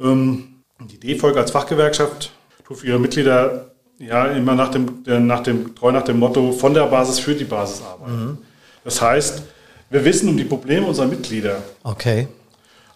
[0.00, 2.32] Ähm, die D-Folge als Fachgewerkschaft
[2.66, 6.74] tut für ihre Mitglieder ja immer nach dem, nach dem, treu nach dem Motto von
[6.74, 8.24] der Basis für die Basis arbeiten.
[8.24, 8.38] Mhm.
[8.82, 9.42] Das heißt,
[9.90, 11.62] wir wissen um die Probleme unserer Mitglieder.
[11.82, 12.28] Okay.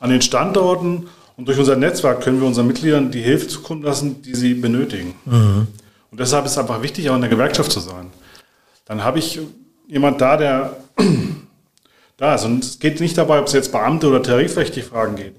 [0.00, 4.22] An den Standorten und durch unser Netzwerk können wir unseren Mitgliedern die Hilfe zukommen lassen,
[4.22, 5.14] die sie benötigen.
[5.24, 5.68] Mhm.
[6.10, 8.10] Und deshalb ist es einfach wichtig, auch in der Gewerkschaft zu sein.
[8.86, 9.38] Dann habe ich
[9.86, 10.76] jemand da, der
[12.16, 12.44] da ist.
[12.44, 15.34] Und es geht nicht dabei, ob es jetzt Beamte oder tarifrechtliche Fragen geht.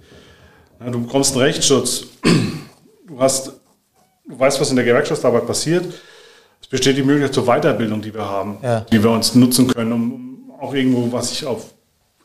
[0.79, 2.05] Ja, du bekommst einen Rechtsschutz.
[3.07, 3.47] Du, hast,
[4.27, 5.93] du weißt, was in der Gewerkschaftsarbeit passiert.
[6.61, 8.81] Es besteht die Möglichkeit zur Weiterbildung, die wir haben, ja.
[8.81, 11.73] die wir uns nutzen können, um auch irgendwo, was ich auf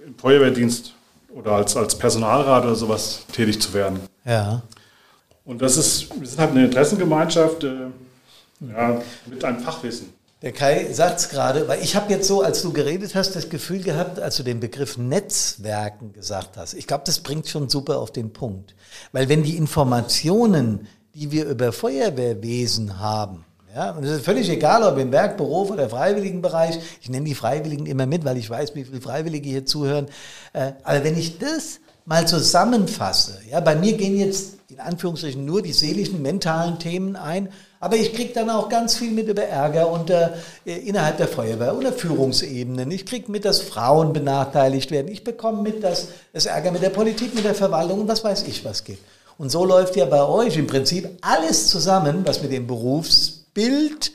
[0.04, 0.92] im Feuerwehrdienst
[1.34, 4.00] oder als, als Personalrat oder sowas tätig zu werden.
[4.24, 4.62] Ja.
[5.44, 7.86] Und das ist, wir sind halt eine Interessengemeinschaft äh,
[8.60, 10.12] ja, mit einem Fachwissen.
[10.44, 13.48] Der Kai sagt es gerade, weil ich habe jetzt so, als du geredet hast, das
[13.48, 16.74] Gefühl gehabt, als du den Begriff Netzwerken gesagt hast.
[16.74, 18.74] Ich glaube, das bringt schon super auf den Punkt.
[19.12, 24.82] Weil wenn die Informationen, die wir über Feuerwehrwesen haben, ja, und es ist völlig egal,
[24.82, 28.84] ob im Werkberuf oder Freiwilligenbereich, ich nenne die Freiwilligen immer mit, weil ich weiß, wie
[28.84, 30.08] viele Freiwillige hier zuhören.
[30.52, 35.62] Äh, aber wenn ich das mal zusammenfasse, ja, bei mir gehen jetzt in Anführungsstrichen nur
[35.62, 37.48] die seelischen, mentalen Themen ein,
[37.84, 40.32] aber ich kriege dann auch ganz viel mit über Ärger unter,
[40.64, 42.90] äh, innerhalb der Feuerwehr, unter Führungsebenen.
[42.90, 45.12] Ich kriege mit, dass Frauen benachteiligt werden.
[45.12, 48.44] Ich bekomme mit, dass es Ärger mit der Politik, mit der Verwaltung und was weiß
[48.44, 49.04] ich was gibt.
[49.36, 54.12] Und so läuft ja bei euch im Prinzip alles zusammen, was mit dem Berufsbild,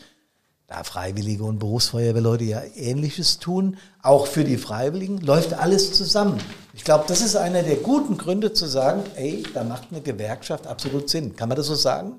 [0.65, 6.39] da Freiwillige und Berufsfeuerwehrleute ja Ähnliches tun, auch für die Freiwilligen, läuft alles zusammen.
[6.73, 10.65] Ich glaube, das ist einer der guten Gründe zu sagen, ey, da macht eine Gewerkschaft
[10.65, 11.35] absolut Sinn.
[11.35, 12.13] Kann man das so sagen?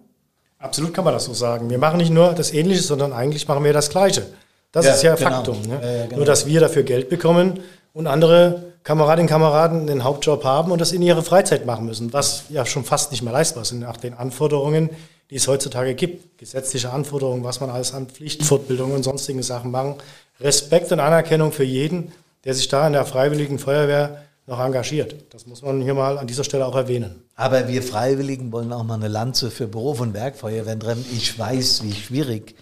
[0.60, 1.70] Absolut kann man das so sagen.
[1.70, 4.26] Wir machen nicht nur das Ähnliche, sondern eigentlich machen wir das Gleiche.
[4.72, 5.30] Das ja, ist ja genau.
[5.30, 5.62] Faktum.
[5.62, 5.80] Ne?
[5.82, 6.16] Ja, ja, genau.
[6.18, 7.60] Nur, dass wir dafür Geld bekommen
[7.94, 12.12] und andere Kameradinnen und Kameraden den Hauptjob haben und das in ihrer Freizeit machen müssen,
[12.12, 14.90] was ja schon fast nicht mehr leistbar ist nach den Anforderungen,
[15.30, 16.38] die es heutzutage gibt.
[16.38, 19.96] Gesetzliche Anforderungen, was man alles an Pflichtfortbildungen und sonstigen Sachen machen.
[20.40, 22.12] Respekt und Anerkennung für jeden,
[22.44, 25.14] der sich da in der Freiwilligen Feuerwehr noch engagiert.
[25.30, 27.22] Das muss man hier mal an dieser Stelle auch erwähnen.
[27.36, 31.06] Aber wir Freiwilligen wollen auch mal eine Lanze für Beruf und Werkfeuerwehren treffen.
[31.12, 32.56] Ich weiß, wie schwierig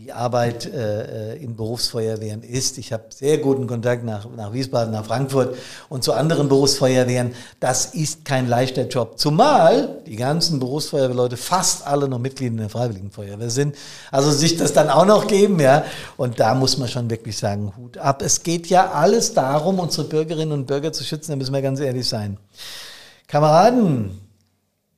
[0.00, 2.78] die Arbeit äh, in Berufsfeuerwehren ist.
[2.78, 5.58] Ich habe sehr guten Kontakt nach, nach Wiesbaden, nach Frankfurt
[5.90, 7.34] und zu anderen Berufsfeuerwehren.
[7.60, 9.18] Das ist kein leichter Job.
[9.18, 13.76] Zumal die ganzen Berufsfeuerwehrleute fast alle noch Mitglieder der Freiwilligen Feuerwehr sind.
[14.10, 15.84] Also sich das dann auch noch geben, ja.
[16.16, 18.22] Und da muss man schon wirklich sagen, Hut ab.
[18.22, 21.32] Es geht ja alles darum, unsere Bürgerinnen und Bürger zu schützen.
[21.32, 22.38] Da müssen wir ganz ehrlich sein.
[23.28, 24.18] Kameraden,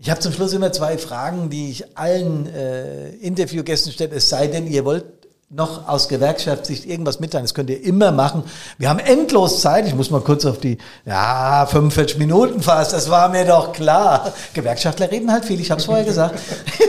[0.03, 4.49] ich habe zum Schluss immer zwei Fragen, die ich allen äh, Interviewgästen stelle, es sei
[4.49, 5.05] denn, ihr wollt
[5.49, 7.45] noch aus Gewerkschaftssicht irgendwas mitteilen.
[7.45, 8.43] Das könnt ihr immer machen.
[8.79, 9.87] Wir haben endlos Zeit.
[9.87, 12.93] Ich muss mal kurz auf die, ja, 45 Minuten fast.
[12.93, 14.33] Das war mir doch klar.
[14.55, 15.61] Gewerkschaftler reden halt viel.
[15.61, 16.37] Ich habe es vorher gesagt.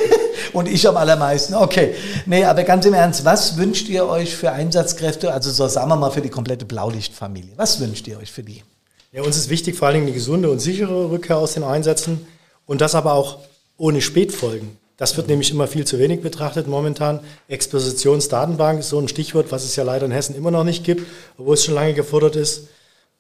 [0.54, 1.54] Und ich am allermeisten.
[1.54, 1.94] Okay.
[2.26, 5.32] Nee, aber ganz im Ernst, was wünscht ihr euch für Einsatzkräfte?
[5.32, 7.52] Also so sagen wir mal für die komplette Blaulichtfamilie.
[7.58, 8.64] Was wünscht ihr euch für die?
[9.12, 12.26] Ja, uns ist wichtig vor allen Dingen eine gesunde und sichere Rückkehr aus den Einsätzen.
[12.74, 13.38] Und das aber auch
[13.78, 14.80] ohne Spätfolgen.
[14.98, 17.20] Das wird nämlich immer viel zu wenig betrachtet momentan.
[17.48, 21.06] Expositionsdatenbank ist so ein Stichwort, was es ja leider in Hessen immer noch nicht gibt,
[21.38, 22.70] obwohl es schon lange gefordert ist.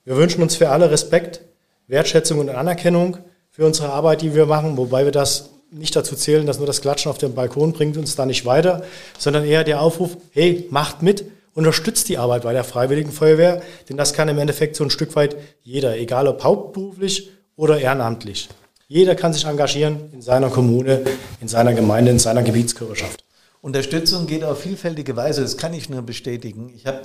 [0.05, 1.41] Wir wünschen uns für alle Respekt,
[1.85, 3.19] Wertschätzung und Anerkennung
[3.51, 6.81] für unsere Arbeit, die wir machen, wobei wir das nicht dazu zählen, dass nur das
[6.81, 8.83] Klatschen auf dem Balkon bringt uns da nicht weiter,
[9.19, 13.97] sondern eher der Aufruf, hey, macht mit, unterstützt die Arbeit bei der Freiwilligen Feuerwehr, denn
[13.97, 18.49] das kann im Endeffekt so ein Stück weit jeder, egal ob hauptberuflich oder ehrenamtlich.
[18.93, 21.01] Jeder kann sich engagieren in seiner Kommune,
[21.41, 23.23] in seiner Gemeinde, in seiner Gebietskörperschaft.
[23.59, 26.71] Unterstützung geht auf vielfältige Weise, das kann ich nur bestätigen.
[26.75, 26.99] Ich habe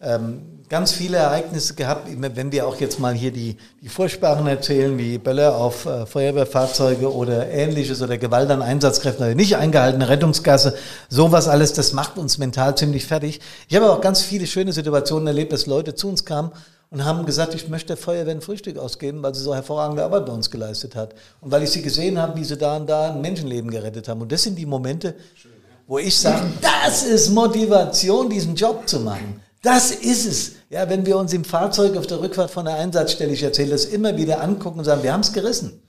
[0.00, 4.96] ähm, ganz viele Ereignisse gehabt, wenn wir auch jetzt mal hier die, die Vorsprachen erzählen,
[4.96, 10.76] wie Böller auf äh, Feuerwehrfahrzeuge oder ähnliches oder Gewalt an Einsatzkräften oder nicht eingehaltene Rettungsgasse,
[11.08, 13.40] sowas alles, das macht uns mental ziemlich fertig.
[13.68, 16.52] Ich habe auch ganz viele schöne Situationen erlebt, dass Leute zu uns kamen
[16.94, 20.26] und haben gesagt, ich möchte der Feuerwehr ein Frühstück ausgeben, weil sie so hervorragende Arbeit
[20.26, 21.12] bei uns geleistet hat.
[21.40, 24.22] Und weil ich sie gesehen habe, wie sie da und da ein Menschenleben gerettet haben.
[24.22, 25.16] Und das sind die Momente,
[25.88, 29.42] wo ich sage, das ist Motivation, diesen Job zu machen.
[29.60, 30.52] Das ist es.
[30.70, 33.86] Ja, wenn wir uns im Fahrzeug auf der Rückfahrt von der Einsatzstelle, ich erzähle das
[33.86, 35.82] immer wieder angucken und sagen, wir haben es gerissen.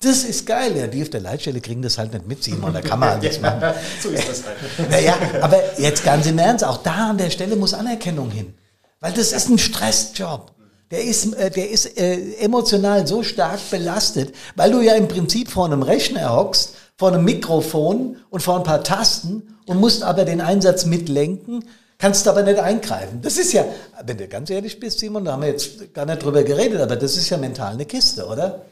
[0.00, 0.76] Das ist geil.
[0.76, 2.72] Ja, die auf der Leitstelle kriegen das halt nicht mit, Simon.
[2.72, 3.60] Da kann man halt nichts machen.
[4.00, 4.90] so ist das halt.
[4.90, 8.54] Naja, aber jetzt ganz im Ernst, auch da an der Stelle muss Anerkennung hin.
[9.02, 10.51] Weil das ist ein Stressjob.
[10.92, 15.50] Der ist, äh, der ist äh, emotional so stark belastet, weil du ja im Prinzip
[15.50, 20.24] vor einem Rechner hockst, vor einem Mikrofon und vor ein paar Tasten und musst aber
[20.24, 21.64] den Einsatz mitlenken
[22.02, 23.20] kannst aber nicht eingreifen.
[23.22, 23.64] Das ist ja,
[24.04, 26.96] wenn du ganz ehrlich bist, Simon, da haben wir jetzt gar nicht drüber geredet, aber
[26.96, 28.62] das ist ja mental eine Kiste, oder?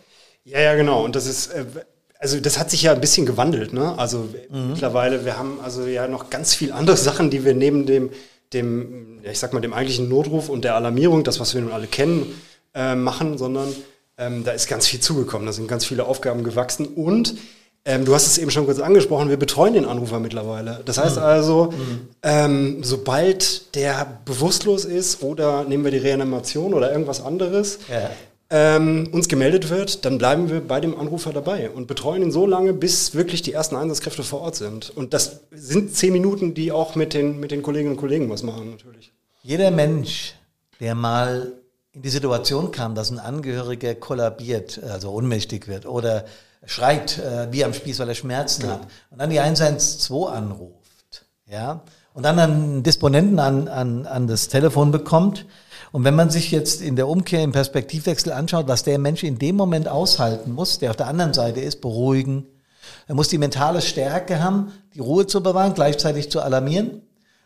[0.43, 1.05] Ja, ja, genau.
[1.05, 1.64] Und das ist, äh,
[2.18, 3.97] also das hat sich ja ein bisschen gewandelt, ne?
[3.97, 4.71] Also mhm.
[4.71, 8.11] mittlerweile, wir haben also ja noch ganz viel andere Sachen, die wir neben dem,
[8.53, 11.73] dem, ja, ich sag mal, dem eigentlichen Notruf und der Alarmierung, das, was wir nun
[11.73, 12.35] alle kennen,
[12.75, 13.69] äh, machen, sondern
[14.19, 15.47] ähm, da ist ganz viel zugekommen.
[15.47, 17.35] Da sind ganz viele Aufgaben gewachsen und
[17.87, 20.83] ähm, du hast es eben schon kurz angesprochen, wir betreuen den Anrufer mittlerweile.
[20.85, 21.23] Das heißt mhm.
[21.23, 22.09] also, mhm.
[22.23, 28.11] ähm, sobald der bewusstlos ist oder nehmen wir die Reanimation oder irgendwas anderes, ja.
[28.51, 32.47] Ähm, uns gemeldet wird, dann bleiben wir bei dem Anrufer dabei und betreuen ihn so
[32.47, 34.91] lange, bis wirklich die ersten Einsatzkräfte vor Ort sind.
[34.91, 38.43] Und das sind zehn Minuten, die auch mit den, mit den Kolleginnen und Kollegen was
[38.43, 39.13] machen, natürlich.
[39.43, 40.35] Jeder Mensch,
[40.81, 41.53] der mal
[41.93, 46.25] in die Situation kam, dass ein Angehöriger kollabiert, also ohnmächtig wird oder
[46.65, 51.83] schreit äh, wie am Spieß, weil er Schmerzen hat und dann die 112 anruft, ja,
[52.13, 55.47] und dann einen Disponenten an, an, an das Telefon bekommt.
[55.93, 59.38] Und wenn man sich jetzt in der Umkehr im Perspektivwechsel anschaut, was der Mensch in
[59.38, 62.47] dem Moment aushalten muss, der auf der anderen Seite ist, beruhigen.
[63.09, 67.03] Er muss die mentale Stärke haben, die Ruhe zu bewahren, gleichzeitig zu alarmieren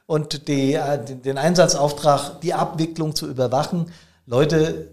[0.07, 3.87] und die, äh, den Einsatzauftrag, die Abwicklung zu überwachen.
[4.27, 4.91] Leute,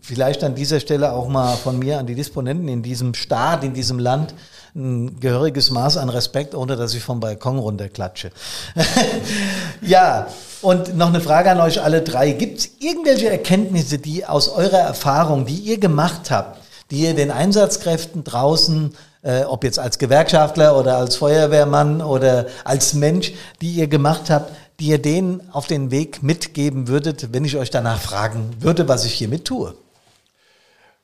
[0.00, 3.74] vielleicht an dieser Stelle auch mal von mir an die Disponenten in diesem Staat, in
[3.74, 4.34] diesem Land
[4.74, 8.30] ein gehöriges Maß an Respekt, ohne dass ich vom Balkon runterklatsche.
[9.82, 10.28] ja,
[10.62, 12.32] und noch eine Frage an euch alle drei.
[12.32, 16.60] Gibt es irgendwelche Erkenntnisse, die aus eurer Erfahrung, die ihr gemacht habt,
[16.90, 22.94] die ihr den Einsatzkräften draußen äh, ob jetzt als Gewerkschaftler oder als Feuerwehrmann oder als
[22.94, 27.56] Mensch, die ihr gemacht habt, die ihr denen auf den Weg mitgeben würdet, wenn ich
[27.56, 29.74] euch danach fragen würde, was ich hiermit tue?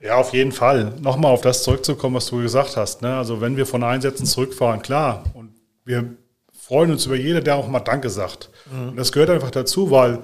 [0.00, 0.92] Ja, auf jeden Fall.
[1.00, 3.02] Nochmal auf das zurückzukommen, was du gesagt hast.
[3.02, 3.16] Ne?
[3.16, 5.50] Also wenn wir von Einsätzen zurückfahren, klar, und
[5.84, 6.16] wir
[6.52, 8.50] freuen uns über jeder, der auch mal Danke sagt.
[8.70, 8.90] Mhm.
[8.90, 10.20] Und das gehört einfach dazu, weil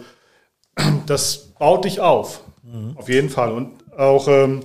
[1.06, 2.40] das baut dich auf.
[2.62, 2.96] Mhm.
[2.96, 3.52] Auf jeden Fall.
[3.52, 4.60] Und auch, ähm,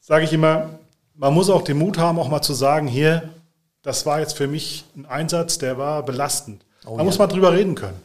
[0.00, 0.78] sage ich immer,
[1.14, 3.30] man muss auch den Mut haben, auch mal zu sagen, hier,
[3.82, 6.64] das war jetzt für mich ein Einsatz, der war belastend.
[6.84, 7.04] Oh, da ja.
[7.04, 8.00] muss man drüber reden können.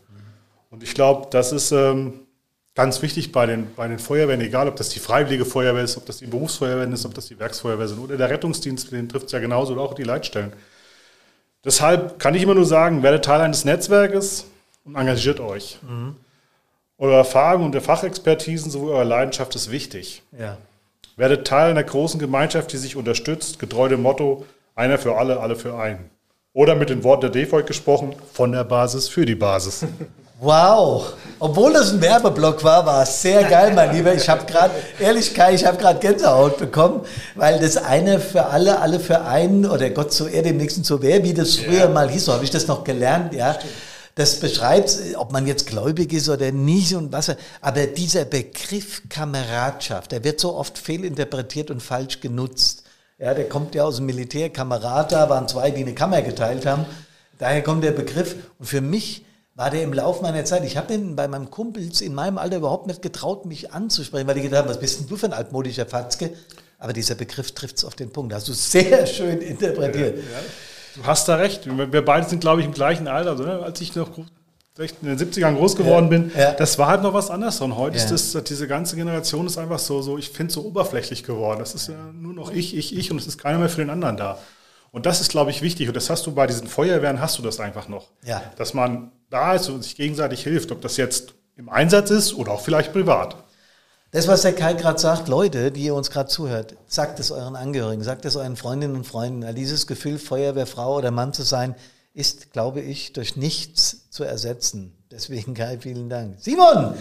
[0.69, 2.20] Und ich glaube, das ist ähm,
[2.75, 6.05] ganz wichtig bei den, bei den Feuerwehren, egal ob das die Freiwillige Feuerwehr ist, ob
[6.05, 9.31] das die Berufsfeuerwehr ist, ob das die Werksfeuerwehr sind oder der Rettungsdienst, den trifft es
[9.31, 10.53] ja genauso oder auch die Leitstellen.
[11.63, 14.45] Deshalb kann ich immer nur sagen, werdet Teil eines Netzwerkes
[14.83, 15.79] und engagiert euch.
[15.87, 16.15] Mhm.
[16.97, 20.23] Eure Erfahrung und der Fachexpertisen sowie eure Leidenschaft ist wichtig.
[20.37, 20.57] Ja.
[21.17, 24.45] Werdet Teil einer großen Gemeinschaft, die sich unterstützt, getreu dem Motto,
[24.75, 26.09] einer für alle, alle für einen.
[26.53, 29.85] Oder mit den Worten der DEFOIG gesprochen, von der Basis für die Basis.
[30.43, 34.11] Wow, obwohl das ein Werbeblock war, war es sehr geil, mein Lieber.
[34.15, 37.01] Ich habe gerade, ehrlich Kai, ich habe gerade Gänsehaut bekommen,
[37.35, 41.03] weil das eine für alle, alle für einen oder Gott zu er dem nächsten zu
[41.03, 41.89] wer, wie das früher ja.
[41.89, 43.55] mal hieß, so habe ich das noch gelernt, ja.
[44.15, 47.31] Das beschreibt, ob man jetzt gläubig ist oder nicht und was.
[47.61, 52.81] Aber dieser Begriff Kameradschaft, der wird so oft fehlinterpretiert und falsch genutzt.
[53.19, 54.49] Ja, der kommt ja aus dem Militär.
[54.49, 56.87] Kamerad, da waren zwei, die eine Kammer geteilt haben.
[57.37, 58.35] Daher kommt der Begriff.
[58.57, 59.23] Und für mich
[59.61, 62.57] war der im Laufe meiner Zeit, ich habe den bei meinem Kumpels in meinem Alter
[62.57, 65.33] überhaupt nicht getraut, mich anzusprechen, weil ich gedacht habe, was bist denn du für ein
[65.33, 66.31] altmodischer Fatzke?
[66.79, 68.33] Aber dieser Begriff trifft es auf den Punkt.
[68.33, 70.17] hast du sehr schön interpretiert.
[70.17, 70.39] Ja, ja.
[70.95, 71.67] Du hast da recht.
[71.67, 73.29] Wir beide sind, glaube ich, im gleichen Alter.
[73.29, 73.59] Also, ne?
[73.61, 74.25] Als ich noch in
[75.03, 76.53] den 70ern groß geworden bin, ja.
[76.53, 77.61] das war halt noch was anderes.
[77.61, 81.23] Und heute ist das, diese ganze Generation ist einfach so, so ich finde, so oberflächlich
[81.23, 81.59] geworden.
[81.59, 83.91] Das ist ja nur noch ich, ich, ich und es ist keiner mehr für den
[83.91, 84.39] anderen da.
[84.91, 85.87] Und das ist, glaube ich, wichtig.
[85.87, 88.07] Und das hast du bei diesen Feuerwehren, hast du das einfach noch.
[88.25, 88.41] Ja.
[88.57, 92.51] Dass man da ist und sich gegenseitig hilft, ob das jetzt im Einsatz ist oder
[92.51, 93.35] auch vielleicht privat.
[94.11, 97.55] Das, was der Kai gerade sagt, Leute, die ihr uns gerade zuhört, sagt es euren
[97.55, 101.75] Angehörigen, sagt es euren Freundinnen und Freunden, dieses Gefühl, Feuerwehrfrau oder Mann zu sein,
[102.13, 104.93] ist, glaube ich, durch nichts zu ersetzen.
[105.09, 106.35] Deswegen, Kai, vielen Dank.
[106.39, 106.95] Simon,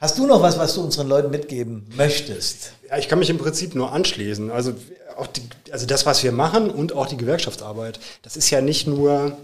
[0.00, 2.72] hast du noch was, was du unseren Leuten mitgeben möchtest?
[2.88, 4.50] Ja, ich kann mich im Prinzip nur anschließen.
[4.50, 4.74] Also,
[5.16, 8.88] auch die, also das, was wir machen und auch die Gewerkschaftsarbeit, das ist ja nicht
[8.88, 9.36] nur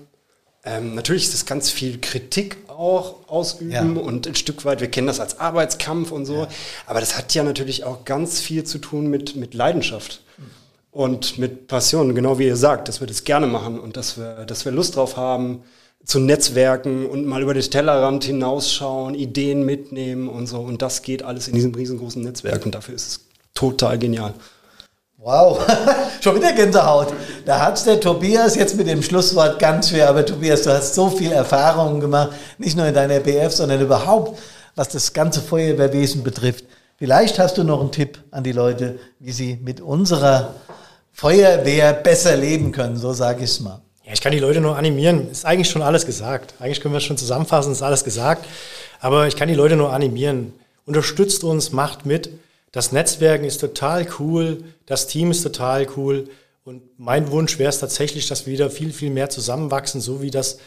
[0.68, 4.02] ähm, natürlich ist das ganz viel Kritik auch ausüben ja.
[4.02, 6.48] und ein Stück weit, wir kennen das als Arbeitskampf und so, ja.
[6.86, 10.20] aber das hat ja natürlich auch ganz viel zu tun mit, mit Leidenschaft
[10.90, 14.44] und mit Passion, genau wie ihr sagt, dass wir das gerne machen und dass wir,
[14.46, 15.62] dass wir Lust drauf haben,
[16.04, 20.60] zu Netzwerken und mal über den Tellerrand hinausschauen, Ideen mitnehmen und so.
[20.60, 23.20] Und das geht alles in diesem riesengroßen Netzwerk und dafür ist es
[23.54, 24.34] total genial.
[25.20, 25.60] Wow,
[26.20, 27.12] schon wieder Gänsehaut.
[27.44, 30.08] Da hat es der Tobias jetzt mit dem Schlusswort ganz schwer.
[30.08, 34.38] Aber Tobias, du hast so viel Erfahrungen gemacht, nicht nur in deiner BF, sondern überhaupt,
[34.76, 36.66] was das ganze Feuerwehrwesen betrifft.
[36.98, 40.54] Vielleicht hast du noch einen Tipp an die Leute, wie sie mit unserer
[41.12, 43.80] Feuerwehr besser leben können, so sage ich es mal.
[44.04, 45.32] Ja, ich kann die Leute nur animieren.
[45.32, 46.54] Ist eigentlich schon alles gesagt.
[46.60, 48.46] Eigentlich können wir es schon zusammenfassen, ist alles gesagt.
[49.00, 50.52] Aber ich kann die Leute nur animieren.
[50.86, 52.30] Unterstützt uns, macht mit.
[52.72, 56.28] Das Netzwerken ist total cool, das Team ist total cool.
[56.64, 60.30] Und mein Wunsch wäre es tatsächlich, dass wir wieder viel, viel mehr zusammenwachsen, so wie
[60.30, 60.58] das.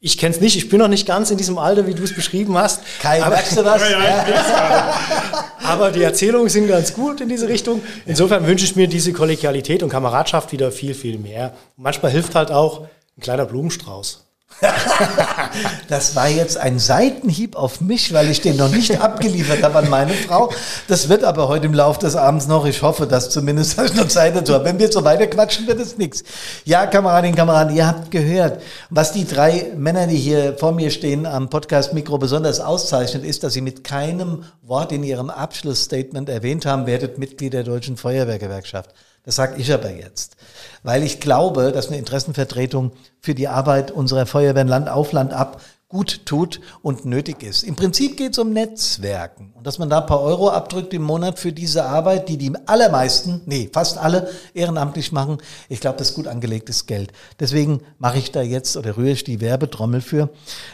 [0.00, 2.14] Ich kenne es nicht, ich bin noch nicht ganz in diesem Alter, wie du es
[2.14, 2.80] beschrieben hast.
[3.00, 3.80] Kai, aber, merkst du das?
[3.90, 7.82] Ja, ja, aber die Erzählungen sind ganz gut in diese Richtung.
[8.06, 11.54] Insofern wünsche ich mir diese Kollegialität und Kameradschaft wieder viel, viel mehr.
[11.76, 14.29] Und manchmal hilft halt auch ein kleiner Blumenstrauß.
[15.88, 19.88] das war jetzt ein Seitenhieb auf mich, weil ich den noch nicht abgeliefert habe an
[19.88, 20.52] meine Frau.
[20.88, 22.66] Das wird aber heute im Laufe des Abends noch.
[22.66, 24.66] Ich hoffe, dass zumindest ich noch Zeit dazu habe.
[24.66, 26.24] Wenn wir so weiter quatschen, wird es nichts.
[26.64, 31.26] Ja, Kameradinnen, Kameraden, ihr habt gehört, was die drei Männer, die hier vor mir stehen,
[31.26, 36.86] am Podcast-Mikro besonders auszeichnet, ist, dass sie mit keinem Wort in ihrem Abschlussstatement erwähnt haben,
[36.86, 38.90] werdet Mitglied der Deutschen Feuerwehrgewerkschaft.
[39.24, 40.36] Das sage ich aber jetzt,
[40.82, 45.60] weil ich glaube, dass eine Interessenvertretung für die Arbeit unserer Feuerwehren Land auf Land ab
[45.90, 47.64] gut tut und nötig ist.
[47.64, 51.02] Im Prinzip geht es um Netzwerken und dass man da ein paar Euro abdrückt im
[51.02, 55.38] Monat für diese Arbeit, die die allermeisten, nee, fast alle ehrenamtlich machen.
[55.68, 57.12] Ich glaube, das ist gut angelegtes Geld.
[57.40, 60.30] Deswegen mache ich da jetzt oder rühre ich die Werbetrommel für.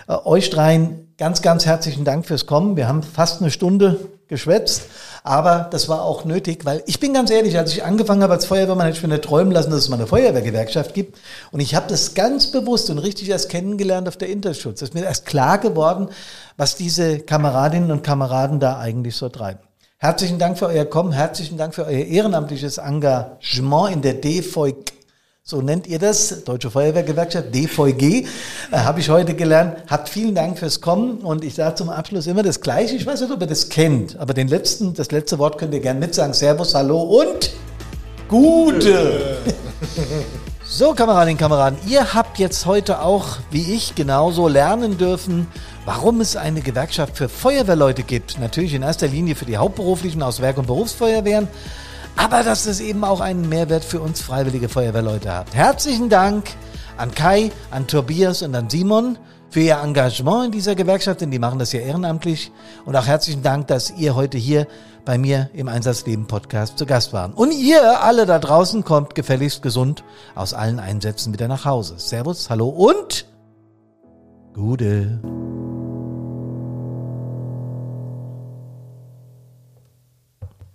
[0.07, 2.77] Äh, euch dreien ganz, ganz herzlichen Dank fürs Kommen.
[2.77, 3.99] Wir haben fast eine Stunde
[4.29, 4.83] geschwätzt.
[5.23, 8.47] Aber das war auch nötig, weil ich bin ganz ehrlich, als ich angefangen habe als
[8.47, 11.19] Feuerwehrmann, hätte ich mir nicht träumen lassen, dass es mal eine Feuerwehrgewerkschaft gibt.
[11.53, 14.83] Und ich habe das ganz bewusst und richtig erst kennengelernt auf der Interschutz.
[14.83, 16.09] Es ist mir erst klar geworden,
[16.57, 19.61] was diese Kameradinnen und Kameraden da eigentlich so treiben.
[19.99, 24.93] Herzlichen Dank für euer Kommen, herzlichen Dank für euer ehrenamtliches Engagement in der DVG
[25.49, 28.25] so nennt ihr das, Deutsche Feuerwehrgewerkschaft, DVG, äh,
[28.73, 29.77] habe ich heute gelernt.
[29.89, 32.97] Habt vielen Dank fürs Kommen und ich sage zum Abschluss immer das Gleiche.
[32.97, 35.79] Ich weiß nicht, ob ihr das kennt, aber den letzten, das letzte Wort könnt ihr
[35.79, 36.35] gerne mitsagen.
[36.35, 37.53] Servus, Hallo und
[38.27, 39.37] Gute.
[40.65, 45.47] so, Kameradinnen und Kameraden, ihr habt jetzt heute auch, wie ich, genauso lernen dürfen,
[45.85, 48.41] warum es eine Gewerkschaft für Feuerwehrleute gibt.
[48.41, 51.47] Natürlich in erster Linie für die hauptberuflichen aus Werk- und Berufsfeuerwehren
[52.17, 55.55] aber dass es eben auch einen Mehrwert für uns freiwillige Feuerwehrleute hat.
[55.55, 56.51] Herzlichen Dank
[56.97, 59.19] an Kai, an Tobias und an Simon
[59.51, 62.51] für ihr Engagement in dieser Gewerkschaft, denn die machen das ja ehrenamtlich.
[62.85, 64.67] Und auch herzlichen Dank, dass ihr heute hier
[65.05, 67.33] bei mir im Einsatzleben Podcast zu Gast waren.
[67.33, 70.03] Und ihr alle da draußen kommt gefälligst gesund
[70.35, 71.95] aus allen Einsätzen wieder nach Hause.
[71.99, 73.27] Servus, hallo und
[74.55, 75.21] Gute.